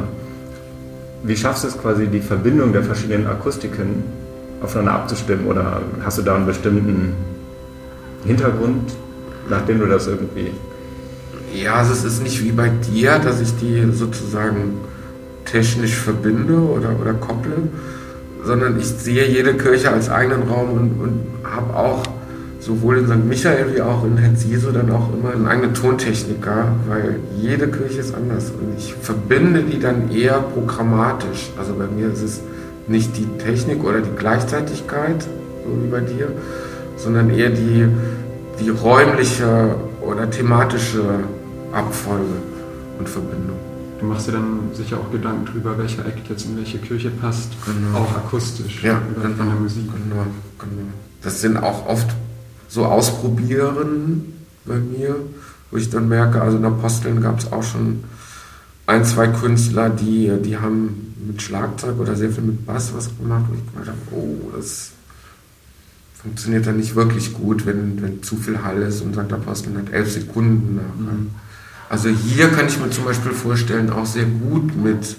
wie 1.21 1.37
schaffst 1.37 1.63
du 1.63 1.67
es 1.67 1.77
quasi 1.77 2.07
die 2.07 2.21
Verbindung 2.21 2.73
der 2.73 2.81
verschiedenen 2.81 3.27
Akustiken 3.27 4.20
aufeinander 4.61 4.93
abzustimmen 4.93 5.47
oder 5.47 5.81
hast 6.03 6.17
du 6.17 6.21
da 6.21 6.35
einen 6.35 6.45
bestimmten 6.45 7.15
Hintergrund, 8.25 8.93
nachdem 9.49 9.79
du 9.79 9.87
das 9.87 10.07
irgendwie. 10.07 10.51
Ja, 11.53 11.75
also 11.75 11.93
es 11.93 12.03
ist 12.03 12.23
nicht 12.23 12.43
wie 12.43 12.51
bei 12.51 12.69
dir, 12.69 13.19
dass 13.19 13.41
ich 13.41 13.57
die 13.57 13.91
sozusagen 13.91 14.75
technisch 15.45 15.95
verbinde 15.95 16.53
oder, 16.53 16.95
oder 16.99 17.13
kopple, 17.13 17.57
sondern 18.45 18.79
ich 18.79 18.87
sehe 18.87 19.27
jede 19.27 19.55
Kirche 19.55 19.91
als 19.91 20.09
eigenen 20.09 20.43
Raum 20.43 20.71
und, 20.71 21.01
und 21.01 21.21
habe 21.43 21.75
auch 21.75 22.03
sowohl 22.59 22.99
in 22.99 23.07
St. 23.07 23.25
Michael 23.25 23.75
wie 23.75 23.81
auch 23.81 24.05
in 24.05 24.17
Hetziso 24.17 24.71
dann 24.71 24.91
auch 24.91 25.09
immer 25.13 25.33
einen 25.33 25.47
eigenen 25.47 25.73
Tontechniker, 25.73 26.67
weil 26.87 27.19
jede 27.39 27.67
Kirche 27.67 27.99
ist 27.99 28.15
anders 28.15 28.51
und 28.51 28.77
ich 28.77 28.93
verbinde 28.93 29.63
die 29.63 29.79
dann 29.79 30.11
eher 30.11 30.39
programmatisch. 30.39 31.49
Also 31.57 31.73
bei 31.73 31.87
mir 31.87 32.13
ist 32.13 32.21
es 32.21 32.41
nicht 32.91 33.17
die 33.17 33.25
Technik 33.43 33.83
oder 33.83 34.01
die 34.01 34.15
Gleichzeitigkeit, 34.15 35.23
so 35.23 35.83
wie 35.83 35.89
bei 35.89 36.01
dir, 36.01 36.31
sondern 36.97 37.29
eher 37.29 37.49
die, 37.49 37.87
die 38.59 38.69
räumliche 38.69 39.75
oder 40.01 40.29
thematische 40.29 41.01
Abfolge 41.71 42.35
und 42.99 43.09
Verbindung. 43.09 43.57
Du 43.99 44.05
machst 44.07 44.27
dir 44.27 44.33
dann 44.33 44.71
sicher 44.73 44.97
auch 44.97 45.11
Gedanken 45.11 45.45
darüber, 45.45 45.77
welcher 45.77 46.05
Act 46.05 46.27
jetzt 46.29 46.45
in 46.45 46.57
welche 46.57 46.79
Kirche 46.79 47.11
passt, 47.11 47.49
genau. 47.65 47.99
auch 47.99 48.15
akustisch, 48.15 48.83
ja, 48.83 48.99
genau, 49.13 49.35
von 49.35 49.47
der 49.47 49.55
Musik. 49.55 49.83
Genau, 49.85 50.25
genau. 50.57 50.89
Das 51.21 51.41
sind 51.41 51.57
auch 51.57 51.87
oft 51.87 52.07
so 52.67 52.85
Ausprobieren 52.85 54.33
bei 54.65 54.75
mir, 54.75 55.15
wo 55.69 55.77
ich 55.77 55.89
dann 55.89 56.07
merke, 56.07 56.41
also 56.41 56.57
in 56.57 56.65
Aposteln 56.65 57.21
gab 57.21 57.39
es 57.39 57.51
auch 57.51 57.63
schon 57.63 58.03
ein, 58.87 59.05
zwei 59.05 59.27
Künstler, 59.27 59.89
die, 59.89 60.31
die 60.43 60.57
haben 60.57 61.10
mit 61.27 61.41
Schlagzeug 61.41 61.99
oder 61.99 62.15
sehr 62.15 62.31
viel 62.31 62.43
mit 62.43 62.65
Bass 62.65 62.93
was 62.93 63.09
gemacht 63.17 63.45
und 63.49 63.57
ich 63.57 63.85
dachte, 63.85 63.97
oh, 64.11 64.51
das 64.55 64.91
funktioniert 66.21 66.67
dann 66.67 66.77
nicht 66.77 66.95
wirklich 66.95 67.33
gut, 67.33 67.65
wenn, 67.65 68.01
wenn 68.01 68.21
zu 68.21 68.37
viel 68.37 68.61
Hall 68.63 68.81
ist 68.81 69.01
und 69.01 69.13
St. 69.13 69.31
Apostel 69.33 69.75
hat 69.77 69.91
elf 69.91 70.11
Sekunden 70.11 70.75
nach. 70.75 70.95
Mhm. 70.95 71.31
Also 71.89 72.09
hier 72.09 72.49
kann 72.49 72.67
ich 72.67 72.79
mir 72.79 72.89
zum 72.89 73.05
Beispiel 73.05 73.33
vorstellen, 73.33 73.89
auch 73.89 74.05
sehr 74.05 74.25
gut 74.25 74.75
mit 74.75 75.17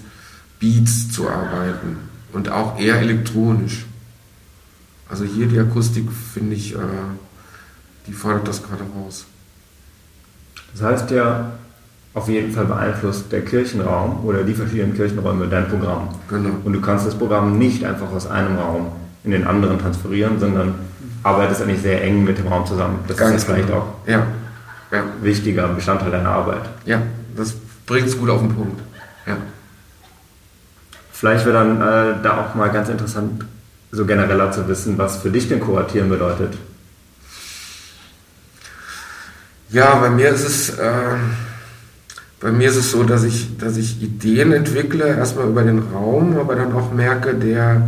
Beats 0.59 1.11
zu 1.11 1.29
arbeiten 1.29 1.97
und 2.31 2.49
auch 2.49 2.79
eher 2.79 2.99
elektronisch. 2.99 3.85
Also 5.09 5.25
hier 5.25 5.47
die 5.47 5.59
Akustik 5.59 6.05
finde 6.33 6.55
ich, 6.55 6.73
äh, 6.73 6.79
die 8.07 8.13
fordert 8.13 8.47
das 8.47 8.63
gerade 8.63 8.83
raus. 8.95 9.25
Das 10.71 10.81
heißt 10.81 11.11
ja, 11.11 11.53
auf 12.13 12.27
jeden 12.29 12.51
Fall 12.51 12.65
beeinflusst 12.65 13.31
der 13.31 13.41
Kirchenraum 13.41 14.23
oder 14.23 14.43
die 14.43 14.53
verschiedenen 14.53 14.93
Kirchenräume 14.93 15.47
dein 15.47 15.67
Programm. 15.67 16.09
Genau. 16.29 16.49
Und 16.63 16.73
du 16.73 16.81
kannst 16.81 17.07
das 17.07 17.15
Programm 17.15 17.57
nicht 17.57 17.83
einfach 17.83 18.11
aus 18.11 18.29
einem 18.29 18.57
Raum 18.57 18.87
in 19.23 19.31
den 19.31 19.47
anderen 19.47 19.79
transferieren, 19.79 20.39
sondern 20.39 20.75
arbeitest 21.23 21.63
eigentlich 21.63 21.81
sehr 21.81 22.03
eng 22.03 22.23
mit 22.23 22.37
dem 22.37 22.47
Raum 22.47 22.65
zusammen. 22.65 22.99
Das 23.07 23.17
Ganz 23.17 23.37
ist 23.37 23.45
vielleicht 23.45 23.67
genau. 23.67 23.79
auch 23.79 24.07
ja. 24.07 24.27
Ja. 24.91 25.03
wichtiger 25.21 25.67
Bestandteil 25.69 26.11
deiner 26.11 26.29
Arbeit. 26.29 26.61
Ja, 26.85 27.01
das 27.35 27.53
bringt 27.87 28.07
es 28.07 28.17
gut 28.17 28.29
auf 28.29 28.41
den 28.41 28.53
Punkt. 28.53 28.79
Ja. 29.25 29.37
Vielleicht 31.11 31.45
wäre 31.45 31.55
dann 31.55 31.81
äh, 31.81 32.15
da 32.21 32.41
auch 32.41 32.55
mal 32.55 32.69
ganz 32.69 32.89
interessant, 32.89 33.45
so 33.91 34.05
genereller 34.05 34.51
zu 34.51 34.67
wissen, 34.67 34.97
was 34.97 35.17
für 35.17 35.31
dich 35.31 35.47
denn 35.47 35.61
Kuratieren 35.61 36.09
bedeutet. 36.09 36.57
Ja, 39.69 39.95
bei 39.95 40.11
mir 40.11 40.29
ist 40.29 40.45
es... 40.45 40.77
Äh 40.77 41.15
bei 42.43 42.51
mir 42.51 42.69
ist 42.69 42.75
es 42.75 42.91
so, 42.91 43.03
dass 43.03 43.23
ich, 43.23 43.57
dass 43.57 43.77
ich 43.77 44.03
Ideen 44.03 44.51
entwickle, 44.51 45.07
erstmal 45.07 45.47
über 45.47 45.63
den 45.63 45.79
Raum, 45.79 46.37
aber 46.37 46.55
dann 46.55 46.73
auch 46.73 46.91
merke, 46.91 47.33
der 47.33 47.81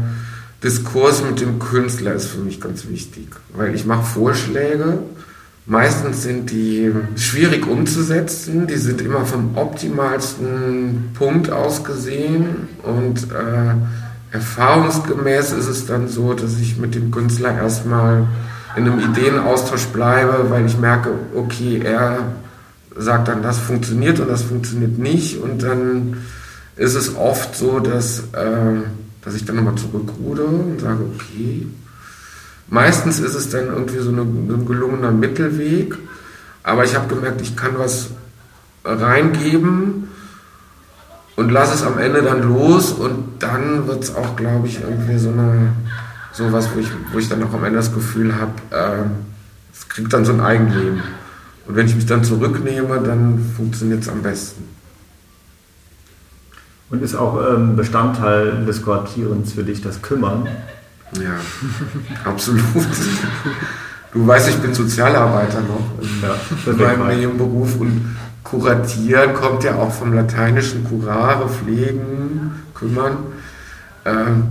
Diskurs 0.63 1.21
mit 1.29 1.41
dem 1.41 1.59
Künstler 1.59 2.13
ist 2.13 2.27
für 2.27 2.39
mich 2.39 2.61
ganz 2.61 2.87
wichtig, 2.87 3.27
weil 3.53 3.75
ich 3.75 3.85
mache 3.85 4.05
Vorschläge. 4.05 4.99
Meistens 5.65 6.23
sind 6.23 6.51
die 6.51 6.89
schwierig 7.17 7.67
umzusetzen, 7.67 8.65
die 8.65 8.77
sind 8.77 9.01
immer 9.01 9.25
vom 9.25 9.57
optimalsten 9.57 11.09
Punkt 11.15 11.49
aus 11.49 11.83
gesehen. 11.83 12.69
Und 12.81 13.23
äh, 13.33 14.33
erfahrungsgemäß 14.33 15.51
ist 15.51 15.67
es 15.67 15.85
dann 15.85 16.07
so, 16.07 16.33
dass 16.33 16.57
ich 16.59 16.77
mit 16.77 16.95
dem 16.95 17.11
Künstler 17.11 17.53
erstmal 17.57 18.27
in 18.77 18.87
einem 18.87 18.99
Ideenaustausch 18.99 19.87
bleibe, 19.87 20.45
weil 20.49 20.65
ich 20.65 20.77
merke, 20.77 21.09
okay, 21.35 21.81
er 21.83 22.19
sagt 22.95 23.27
dann, 23.27 23.43
das 23.43 23.58
funktioniert 23.58 24.19
und 24.19 24.29
das 24.29 24.43
funktioniert 24.43 24.97
nicht. 24.97 25.41
Und 25.41 25.63
dann 25.63 26.17
ist 26.75 26.95
es 26.95 27.15
oft 27.15 27.55
so, 27.55 27.79
dass, 27.79 28.19
äh, 28.34 28.81
dass 29.21 29.36
ich 29.36 29.45
dann 29.45 29.58
nochmal 29.58 29.75
zurückrude 29.75 30.43
und 30.43 30.81
sage, 30.81 31.03
okay. 31.13 31.67
Meistens 32.67 33.19
ist 33.19 33.36
es 33.36 33.49
dann 33.49 33.67
irgendwie 33.67 33.99
so 33.99 34.10
eine, 34.10 34.21
ein 34.21 34.65
gelungener 34.65 35.12
Mittelweg. 35.12 35.95
Aber 36.63 36.84
ich 36.84 36.95
habe 36.95 37.08
gemerkt, 37.13 37.41
ich 37.41 37.55
kann 37.55 37.77
was 37.77 38.08
reingeben 38.84 40.10
und 41.36 41.49
lass 41.51 41.73
es 41.73 41.84
am 41.84 41.97
Ende 41.99 42.21
dann 42.21 42.41
los 42.41 42.91
und 42.91 43.39
dann 43.39 43.88
wird 43.88 44.03
es 44.03 44.15
auch, 44.15 44.36
glaube 44.36 44.67
ich, 44.67 44.81
irgendwie 44.81 45.17
so 45.17 45.29
eine 45.29 45.73
sowas, 46.36 46.69
wo 46.73 46.79
ich, 46.79 46.88
wo 47.12 47.19
ich 47.19 47.29
dann 47.29 47.43
auch 47.43 47.53
am 47.53 47.63
Ende 47.63 47.77
das 47.77 47.93
Gefühl 47.93 48.36
habe, 48.36 48.51
äh, 48.71 49.05
es 49.73 49.88
kriegt 49.88 50.12
dann 50.13 50.25
so 50.25 50.34
ein 50.34 50.41
Eigenleben. 50.41 51.01
Und 51.67 51.75
wenn 51.75 51.88
ich 51.88 51.95
mich 51.95 52.06
dann 52.06 52.23
zurücknehme, 52.23 52.99
dann 53.01 53.39
funktioniert 53.56 54.01
es 54.01 54.10
am 54.10 54.21
besten. 54.21 54.63
Und 56.91 57.01
ist 57.01 57.15
auch 57.15 57.39
ähm, 57.51 57.75
Bestandteil 57.75 58.65
des 58.65 58.84
Quartierens 58.84 59.54
für 59.54 59.63
dich 59.63 59.82
das 59.82 60.01
Kümmern? 60.01 60.47
Ja, 61.13 61.39
absolut. 62.30 62.63
Du 64.13 64.25
weißt, 64.25 64.49
ich 64.49 64.56
bin 64.58 64.73
Sozialarbeiter 64.73 65.62
noch 65.62 65.91
in, 66.01 66.71
in 66.71 66.78
meinem 66.78 67.19
Nebenberuf 67.19 67.80
und 67.80 68.15
kuratieren 68.43 69.34
kommt 69.34 69.63
ja 69.63 69.75
auch 69.75 69.91
vom 69.91 70.13
lateinischen 70.13 70.84
curare, 70.84 71.49
pflegen, 71.49 72.51
kümmern. 72.75 73.17
Ähm, 74.06 74.43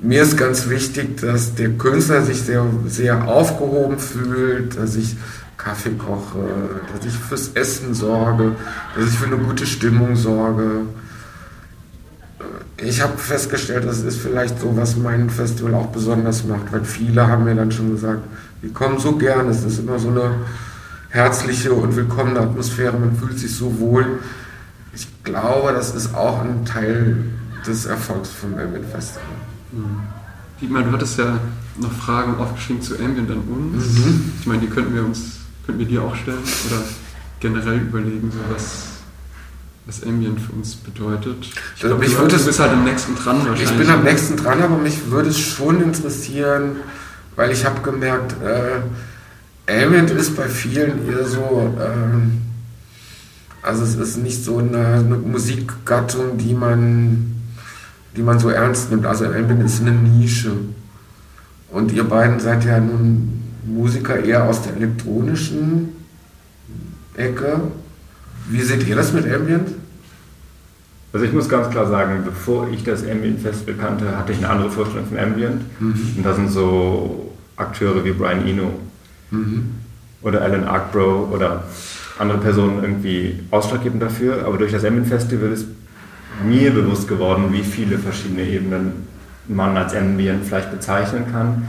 mir 0.00 0.22
ist 0.22 0.36
ganz 0.36 0.68
wichtig, 0.68 1.20
dass 1.20 1.54
der 1.54 1.70
Künstler 1.70 2.22
sich 2.22 2.42
sehr, 2.42 2.64
sehr 2.86 3.26
aufgehoben 3.26 3.98
fühlt, 3.98 4.78
dass 4.78 4.94
ich 4.94 5.16
Kaffee 5.58 5.90
koche, 5.90 6.80
dass 6.94 7.04
ich 7.04 7.12
fürs 7.12 7.48
Essen 7.48 7.92
sorge, 7.92 8.52
dass 8.94 9.04
ich 9.08 9.18
für 9.18 9.26
eine 9.26 9.36
gute 9.36 9.66
Stimmung 9.66 10.16
sorge. 10.16 10.82
Ich 12.78 13.02
habe 13.02 13.18
festgestellt, 13.18 13.84
das 13.84 14.02
ist 14.02 14.18
vielleicht 14.18 14.60
so, 14.60 14.76
was 14.76 14.96
mein 14.96 15.28
Festival 15.28 15.74
auch 15.74 15.88
besonders 15.88 16.44
macht, 16.44 16.72
weil 16.72 16.84
viele 16.84 17.26
haben 17.26 17.44
mir 17.44 17.56
dann 17.56 17.72
schon 17.72 17.90
gesagt, 17.90 18.22
wir 18.62 18.72
kommen 18.72 18.98
so 18.98 19.16
gern, 19.16 19.48
es 19.48 19.64
ist 19.64 19.80
immer 19.80 19.98
so 19.98 20.08
eine 20.08 20.36
herzliche 21.10 21.72
und 21.72 21.96
willkommene 21.96 22.40
Atmosphäre, 22.40 22.96
man 22.96 23.16
fühlt 23.16 23.38
sich 23.38 23.54
so 23.54 23.80
wohl. 23.80 24.20
Ich 24.94 25.08
glaube, 25.24 25.72
das 25.72 25.94
ist 25.94 26.14
auch 26.14 26.40
ein 26.40 26.64
Teil 26.64 27.16
des 27.66 27.86
Erfolgs 27.86 28.30
vom 28.30 28.56
Ambient 28.56 28.86
Festival. 28.86 29.24
Mhm. 29.72 30.00
Dietmar, 30.60 30.82
du 30.82 30.92
hattest 30.92 31.18
ja 31.18 31.38
noch 31.78 31.92
Fragen 31.92 32.36
aufgeschrieben 32.36 32.82
zu 32.82 32.94
Ambient 32.98 33.30
an 33.30 33.40
uns. 33.40 33.98
Mhm. 33.98 34.32
Ich 34.40 34.46
meine, 34.46 34.60
die 34.60 34.68
könnten 34.68 34.94
wir 34.94 35.04
uns, 35.04 35.37
könnten 35.68 35.80
wir 35.80 35.86
dir 35.86 36.02
auch 36.02 36.16
stellen 36.16 36.38
oder 36.38 36.82
generell 37.40 37.78
überlegen, 37.80 38.32
so 38.32 38.38
was, 38.54 38.86
was 39.84 40.02
Ambient 40.02 40.40
für 40.40 40.52
uns 40.52 40.76
bedeutet. 40.76 41.36
Ich 41.76 41.84
also 41.84 41.96
glaube, 41.98 42.28
du, 42.30 42.44
bist 42.46 42.58
halt 42.58 42.72
am 42.72 42.84
nächsten 42.84 43.14
dran 43.14 43.36
wahrscheinlich. 43.40 43.70
Ich 43.70 43.76
bin 43.76 43.90
am 43.90 44.02
nächsten 44.02 44.36
dran, 44.38 44.62
aber 44.62 44.78
mich 44.78 45.10
würde 45.10 45.28
es 45.28 45.38
schon 45.38 45.82
interessieren, 45.82 46.76
weil 47.36 47.50
ich 47.50 47.66
habe 47.66 47.82
gemerkt, 47.82 48.34
äh, 48.42 49.84
Ambient 49.84 50.10
ist 50.10 50.34
bei 50.36 50.48
vielen 50.48 51.06
eher 51.06 51.26
so, 51.26 51.76
äh, 51.78 53.66
also 53.66 53.82
es 53.82 53.94
ist 53.96 54.16
nicht 54.16 54.42
so 54.42 54.56
eine, 54.56 54.86
eine 54.86 55.18
Musikgattung, 55.18 56.38
die 56.38 56.54
man 56.54 57.34
die 58.16 58.22
man 58.22 58.38
so 58.38 58.48
ernst 58.48 58.90
nimmt. 58.90 59.04
Also 59.04 59.26
Ambient 59.26 59.62
ist 59.62 59.82
eine 59.82 59.92
Nische. 59.92 60.52
Und 61.70 61.92
ihr 61.92 62.04
beiden 62.04 62.40
seid 62.40 62.64
ja 62.64 62.80
nun 62.80 63.37
Musiker 63.68 64.22
eher 64.24 64.44
aus 64.44 64.62
der 64.62 64.76
elektronischen 64.76 65.90
Ecke. 67.16 67.60
Wie 68.48 68.62
seht 68.62 68.86
ihr 68.86 68.96
das 68.96 69.12
mit 69.12 69.30
Ambient? 69.30 69.68
Also 71.12 71.24
ich 71.24 71.32
muss 71.32 71.48
ganz 71.48 71.70
klar 71.70 71.86
sagen, 71.86 72.22
bevor 72.24 72.68
ich 72.70 72.84
das 72.84 73.02
Ambient 73.02 73.40
Festival 73.40 73.74
kannte, 73.74 74.16
hatte 74.16 74.32
ich 74.32 74.38
eine 74.38 74.50
andere 74.50 74.70
Vorstellung 74.70 75.06
von 75.06 75.18
Ambient. 75.18 75.62
Mhm. 75.80 76.14
Und 76.16 76.26
da 76.26 76.34
sind 76.34 76.50
so 76.50 77.32
Akteure 77.56 78.04
wie 78.04 78.12
Brian 78.12 78.46
Eno 78.46 78.72
mhm. 79.30 79.70
oder 80.22 80.42
Alan 80.42 80.64
Arkbro 80.64 81.30
oder 81.32 81.64
andere 82.18 82.38
Personen 82.38 82.82
irgendwie 82.82 83.40
ausschlaggebend 83.50 84.02
dafür. 84.02 84.44
Aber 84.44 84.58
durch 84.58 84.72
das 84.72 84.84
Ambient 84.84 85.08
Festival 85.08 85.50
ist 85.50 85.66
mir 86.44 86.70
bewusst 86.72 87.08
geworden, 87.08 87.52
wie 87.52 87.62
viele 87.62 87.98
verschiedene 87.98 88.42
Ebenen 88.42 88.92
man 89.48 89.76
als 89.76 89.94
Ambient 89.94 90.44
vielleicht 90.44 90.70
bezeichnen 90.70 91.24
kann, 91.32 91.68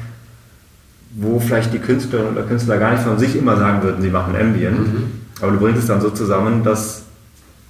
wo 1.12 1.40
vielleicht 1.40 1.74
die 1.74 1.80
Künstlerinnen 1.80 2.34
oder 2.34 2.44
Künstler 2.44 2.78
gar 2.78 2.92
nicht 2.92 3.04
von 3.04 3.18
sich 3.18 3.36
immer 3.36 3.58
sagen 3.58 3.82
würden, 3.82 4.02
sie 4.02 4.10
machen 4.10 4.36
Ambient, 4.36 4.80
mhm. 4.80 5.12
aber 5.42 5.52
du 5.54 5.60
bringst 5.60 5.82
es 5.82 5.88
dann 5.88 6.02
so 6.02 6.10
zusammen, 6.12 6.64
dass 6.64 7.04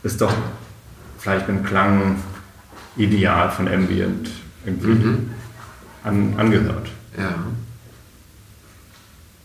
es 0.04 0.17
doch 0.17 0.34
vielleicht 1.17 1.47
ein 1.49 1.63
Klangideal 1.63 3.52
von 3.52 3.67
Ambient 3.67 4.30
irgendwie 4.65 4.88
mhm. 4.89 5.30
an, 6.04 6.34
angehört. 6.38 6.89
Ja. 7.17 7.36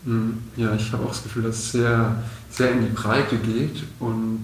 Mhm. 0.05 0.37
Ja, 0.55 0.75
ich 0.75 0.91
habe 0.91 1.03
auch 1.03 1.09
das 1.09 1.23
Gefühl, 1.23 1.43
dass 1.43 1.57
es 1.57 1.71
sehr, 1.71 2.23
sehr 2.49 2.71
in 2.71 2.81
die 2.81 2.91
Breite 2.91 3.37
geht 3.37 3.83
und 3.99 4.43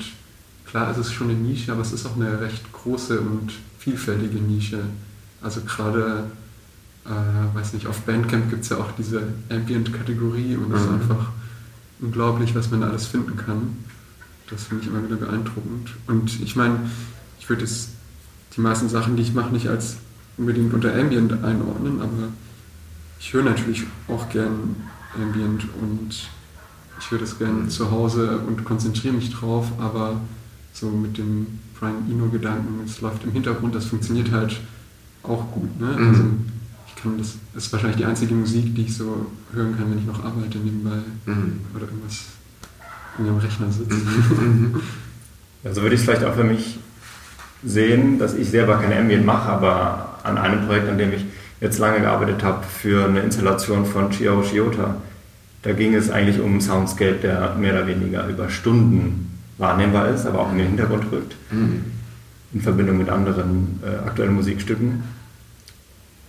klar 0.65 0.89
ist 0.91 0.97
es 0.97 1.11
schon 1.11 1.29
eine 1.29 1.37
Nische, 1.37 1.71
aber 1.71 1.81
es 1.81 1.91
ist 1.91 2.05
auch 2.05 2.15
eine 2.15 2.39
recht 2.41 2.71
große 2.71 3.19
und 3.19 3.51
vielfältige 3.77 4.39
Nische. 4.39 4.79
Also 5.41 5.61
gerade, 5.61 6.25
äh, 7.05 7.55
weiß 7.55 7.73
nicht, 7.73 7.87
auf 7.87 8.01
Bandcamp 8.01 8.49
gibt 8.49 8.63
es 8.63 8.69
ja 8.69 8.77
auch 8.77 8.91
diese 8.97 9.23
Ambient-Kategorie 9.49 10.55
und 10.55 10.71
es 10.73 10.81
mhm. 10.81 10.85
ist 10.85 10.89
einfach 10.89 11.31
unglaublich, 11.99 12.55
was 12.55 12.71
man 12.71 12.81
da 12.81 12.89
alles 12.89 13.05
finden 13.05 13.35
kann. 13.37 13.77
Das 14.49 14.65
finde 14.65 14.83
ich 14.83 14.89
immer 14.89 15.03
wieder 15.03 15.15
beeindruckend. 15.15 15.91
Und 16.07 16.41
ich 16.41 16.55
meine, 16.55 16.79
ich 17.39 17.49
würde 17.49 17.63
jetzt 17.63 17.89
die 18.55 18.61
meisten 18.61 18.89
Sachen, 18.89 19.15
die 19.15 19.23
ich 19.23 19.33
mache, 19.33 19.51
nicht 19.51 19.67
als 19.67 19.97
unbedingt 20.37 20.73
unter 20.73 20.93
Ambient 20.93 21.31
einordnen, 21.43 22.01
aber 22.01 22.29
ich 23.19 23.33
höre 23.33 23.43
natürlich 23.43 23.83
auch 24.07 24.29
gern 24.29 24.75
Ambient 25.15 25.65
und 25.81 26.29
ich 26.99 27.11
höre 27.11 27.19
das 27.19 27.37
gern 27.37 27.69
zu 27.69 27.91
Hause 27.91 28.39
und 28.39 28.63
konzentriere 28.65 29.13
mich 29.13 29.31
drauf, 29.31 29.71
aber 29.79 30.21
so 30.73 30.89
mit 30.89 31.17
dem 31.17 31.59
Brian 31.79 32.09
Eno-Gedanken, 32.09 32.81
es 32.85 33.01
läuft 33.01 33.23
im 33.23 33.31
Hintergrund, 33.31 33.75
das 33.75 33.85
funktioniert 33.85 34.31
halt 34.31 34.59
auch 35.23 35.51
gut. 35.51 35.79
Ne? 35.79 35.87
Mhm. 35.87 36.07
Also 36.07 36.23
das, 37.17 37.35
ist 37.55 37.71
wahrscheinlich 37.71 37.97
die 37.97 38.05
einzige 38.05 38.33
Musik, 38.33 38.75
die 38.75 38.83
ich 38.83 38.95
so 38.95 39.27
hören 39.53 39.75
kann, 39.77 39.91
wenn 39.91 39.99
ich 39.99 40.05
noch 40.05 40.23
arbeite 40.23 40.57
nebenbei 40.57 40.97
mhm. 41.25 41.61
oder 41.75 41.85
irgendwas 41.85 42.25
in 43.17 43.27
am 43.27 43.37
Rechner 43.37 43.71
sitze. 43.71 43.95
Mhm. 43.95 44.81
Also 45.63 45.81
würde 45.81 45.95
ich 45.95 46.01
es 46.01 46.05
vielleicht 46.05 46.23
auch 46.23 46.33
für 46.33 46.43
mich 46.43 46.79
sehen, 47.63 48.17
dass 48.17 48.33
ich 48.33 48.49
selber 48.49 48.77
kein 48.77 48.97
Ambient 48.97 49.25
mache, 49.25 49.49
aber 49.49 50.19
an 50.23 50.37
einem 50.37 50.65
Projekt, 50.65 50.89
an 50.89 50.97
dem 50.97 51.13
ich 51.13 51.25
jetzt 51.59 51.77
lange 51.77 51.99
gearbeitet 51.99 52.43
habe, 52.43 52.63
für 52.63 53.05
eine 53.05 53.19
Installation 53.19 53.85
von 53.85 54.09
Chiao 54.09 54.43
Shiota, 54.43 54.95
da 55.61 55.73
ging 55.73 55.93
es 55.93 56.09
eigentlich 56.09 56.39
um 56.39 56.51
einen 56.51 56.61
Soundscape, 56.61 57.19
der 57.21 57.55
mehr 57.55 57.73
oder 57.73 57.87
weniger 57.87 58.27
über 58.27 58.49
Stunden 58.49 59.39
wahrnehmbar 59.59 60.09
ist, 60.09 60.25
aber 60.25 60.39
auch 60.39 60.51
in 60.51 60.57
den 60.57 60.67
Hintergrund 60.67 61.05
rückt, 61.11 61.35
mhm. 61.51 61.83
in 62.53 62.61
Verbindung 62.61 62.97
mit 62.97 63.09
anderen 63.09 63.79
äh, 63.83 64.07
aktuellen 64.07 64.33
Musikstücken. 64.33 65.03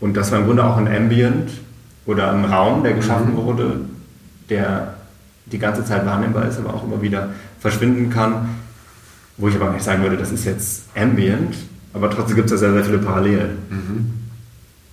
Und 0.03 0.17
das 0.17 0.33
war 0.33 0.41
im 0.41 0.47
Grunde 0.47 0.65
auch 0.65 0.77
ein 0.79 0.89
Ambient 0.89 1.53
oder 2.07 2.33
ein 2.33 2.45
Raum, 2.45 2.83
der 2.83 2.95
geschaffen 2.95 3.35
mhm. 3.35 3.37
wurde, 3.37 3.81
der 4.51 4.95
die 5.47 5.61
ganze 5.61 5.85
Zeit 5.85 6.05
wahrnehmbar 6.05 6.49
ist, 6.49 6.59
aber 6.59 6.75
auch 6.75 6.83
immer 6.83 7.01
wieder 7.01 7.29
verschwinden 7.61 8.11
kann, 8.11 8.49
wo 9.37 9.47
ich 9.47 9.55
aber 9.55 9.71
nicht 9.71 9.85
sagen 9.85 10.03
würde, 10.03 10.17
das 10.17 10.33
ist 10.33 10.45
jetzt 10.45 10.87
Ambient, 10.97 11.55
aber 11.93 12.11
trotzdem 12.11 12.35
gibt 12.35 12.47
es 12.47 12.51
da 12.51 12.57
sehr, 12.59 12.73
sehr 12.73 12.85
viele 12.85 12.99
Parallelen. 12.99 13.51
Mhm. 13.71 14.11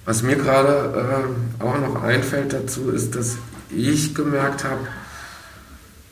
Was 0.06 0.22
mir 0.22 0.36
gerade 0.36 1.26
äh, 1.60 1.64
auch 1.64 1.80
noch 1.80 2.04
einfällt 2.04 2.54
dazu, 2.54 2.92
ist, 2.92 3.16
dass 3.16 3.38
ich 3.76 4.14
gemerkt 4.14 4.64
habe, 4.64 4.82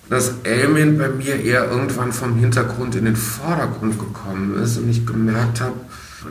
dass 0.10 0.33
Elmin 0.41 0.97
bei 0.97 1.10
mir 1.10 1.39
eher 1.39 1.69
irgendwann 1.69 2.12
vom 2.12 2.38
Hintergrund 2.38 2.95
in 2.95 3.05
den 3.05 3.15
Vordergrund 3.15 3.99
gekommen 3.99 4.57
ist 4.60 4.77
und 4.77 4.89
ich 4.89 5.05
gemerkt 5.05 5.62
habe, 5.62 5.75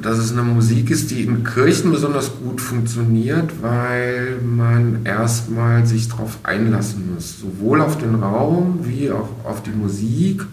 dass 0.02 0.18
es 0.18 0.32
eine 0.32 0.42
Musik 0.42 0.90
ist, 0.90 1.10
die 1.10 1.22
in 1.22 1.44
Kirchen 1.44 1.90
besonders 1.90 2.30
gut 2.36 2.60
funktioniert, 2.60 3.62
weil 3.62 4.38
man 4.42 5.04
erstmal 5.04 5.86
sich 5.86 6.08
darauf 6.08 6.38
einlassen 6.42 7.14
muss, 7.14 7.40
sowohl 7.40 7.80
auf 7.80 7.98
den 7.98 8.16
Raum 8.16 8.80
wie 8.82 9.10
auch 9.10 9.28
auf 9.44 9.62
die 9.62 9.70
Musik. 9.70 10.44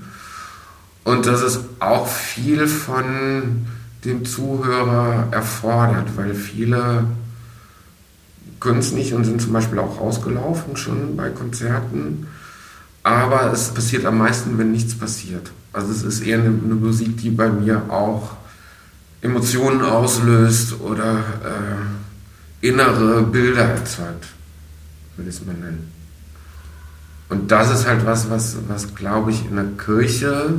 Und 1.04 1.26
dass 1.26 1.42
es 1.42 1.60
auch 1.80 2.08
viel 2.08 2.68
von 2.68 3.66
dem 4.06 4.26
Zuhörer 4.26 5.28
erfordert, 5.32 6.16
weil 6.16 6.34
viele 6.34 7.06
können 8.60 8.80
es 8.80 8.94
nicht 8.94 9.14
und 9.14 9.26
sind 9.26 9.42
zum 9.42 9.54
Beispiel 9.54 9.80
auch 9.80 10.00
rausgelaufen 10.00 10.78
schon 10.78 11.18
bei 11.18 11.30
Konzerten. 11.30 12.28
Aber 13.04 13.52
es 13.52 13.70
passiert 13.70 14.06
am 14.06 14.18
meisten, 14.18 14.58
wenn 14.58 14.72
nichts 14.72 14.96
passiert. 14.96 15.52
Also 15.74 15.92
es 15.92 16.04
ist 16.04 16.22
eher 16.22 16.40
eine, 16.40 16.48
eine 16.48 16.76
Musik, 16.76 17.18
die 17.18 17.32
bei 17.32 17.50
mir 17.50 17.84
auch 17.90 18.38
Emotionen 19.24 19.82
auslöst 19.82 20.80
oder 20.82 21.20
äh, 21.44 22.68
innere 22.68 23.24
Bilder 23.24 23.64
erzeugt, 23.64 24.28
würde 25.16 25.30
ich 25.30 25.36
es 25.38 25.46
mal 25.46 25.56
nennen. 25.56 25.92
Und 27.30 27.52
das 27.52 27.72
ist 27.72 27.88
halt 27.88 28.06
was, 28.06 28.30
was, 28.30 28.58
was 28.68 28.94
glaube 28.94 29.32
ich 29.32 29.46
in 29.46 29.56
der 29.56 29.66
Kirche, 29.84 30.54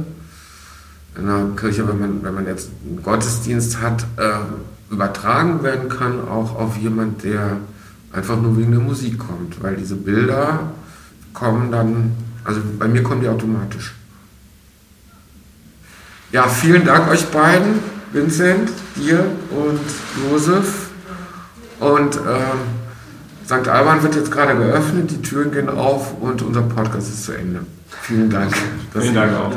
in 1.17 1.27
der 1.27 1.47
Kirche, 1.57 1.87
wenn 1.87 2.01
man, 2.01 2.25
wenn 2.25 2.35
man 2.35 2.47
jetzt 2.47 2.71
einen 2.85 3.03
Gottesdienst 3.03 3.81
hat, 3.81 4.05
äh, 4.17 4.93
übertragen 4.93 5.63
werden 5.63 5.89
kann, 5.89 6.27
auch 6.29 6.57
auf 6.57 6.77
jemand, 6.77 7.23
der 7.23 7.59
einfach 8.13 8.41
nur 8.41 8.57
wegen 8.57 8.73
der 8.73 8.81
Musik 8.81 9.19
kommt, 9.19 9.63
weil 9.63 9.77
diese 9.77 9.97
Bilder 9.97 10.73
kommen 11.33 11.71
dann 11.71 12.13
also 12.45 12.61
bei 12.79 12.87
mir 12.87 13.03
kommen 13.03 13.23
die 13.23 13.29
automatisch. 13.29 13.95
Ja, 16.31 16.47
vielen 16.49 16.85
Dank 16.85 17.09
euch 17.09 17.27
beiden. 17.27 17.94
Vincent, 18.15 18.71
dir 18.95 19.27
und 19.51 19.81
Josef. 20.31 20.91
Und 21.81 22.17
ähm, 22.17 22.61
St. 23.45 23.69
Alban 23.69 24.03
wird 24.05 24.15
jetzt 24.15 24.31
gerade 24.31 24.55
geöffnet, 24.57 25.11
die 25.11 25.21
Türen 25.21 25.51
gehen 25.51 25.69
auf 25.69 26.17
und 26.21 26.41
unser 26.43 26.63
Podcast 26.63 27.09
ist 27.09 27.25
zu 27.25 27.33
Ende. 27.33 27.67
Vielen 28.03 28.31
Dank. 28.31 28.55
Vielen 28.93 29.15
Dank 29.15 29.33
auch. 29.37 29.51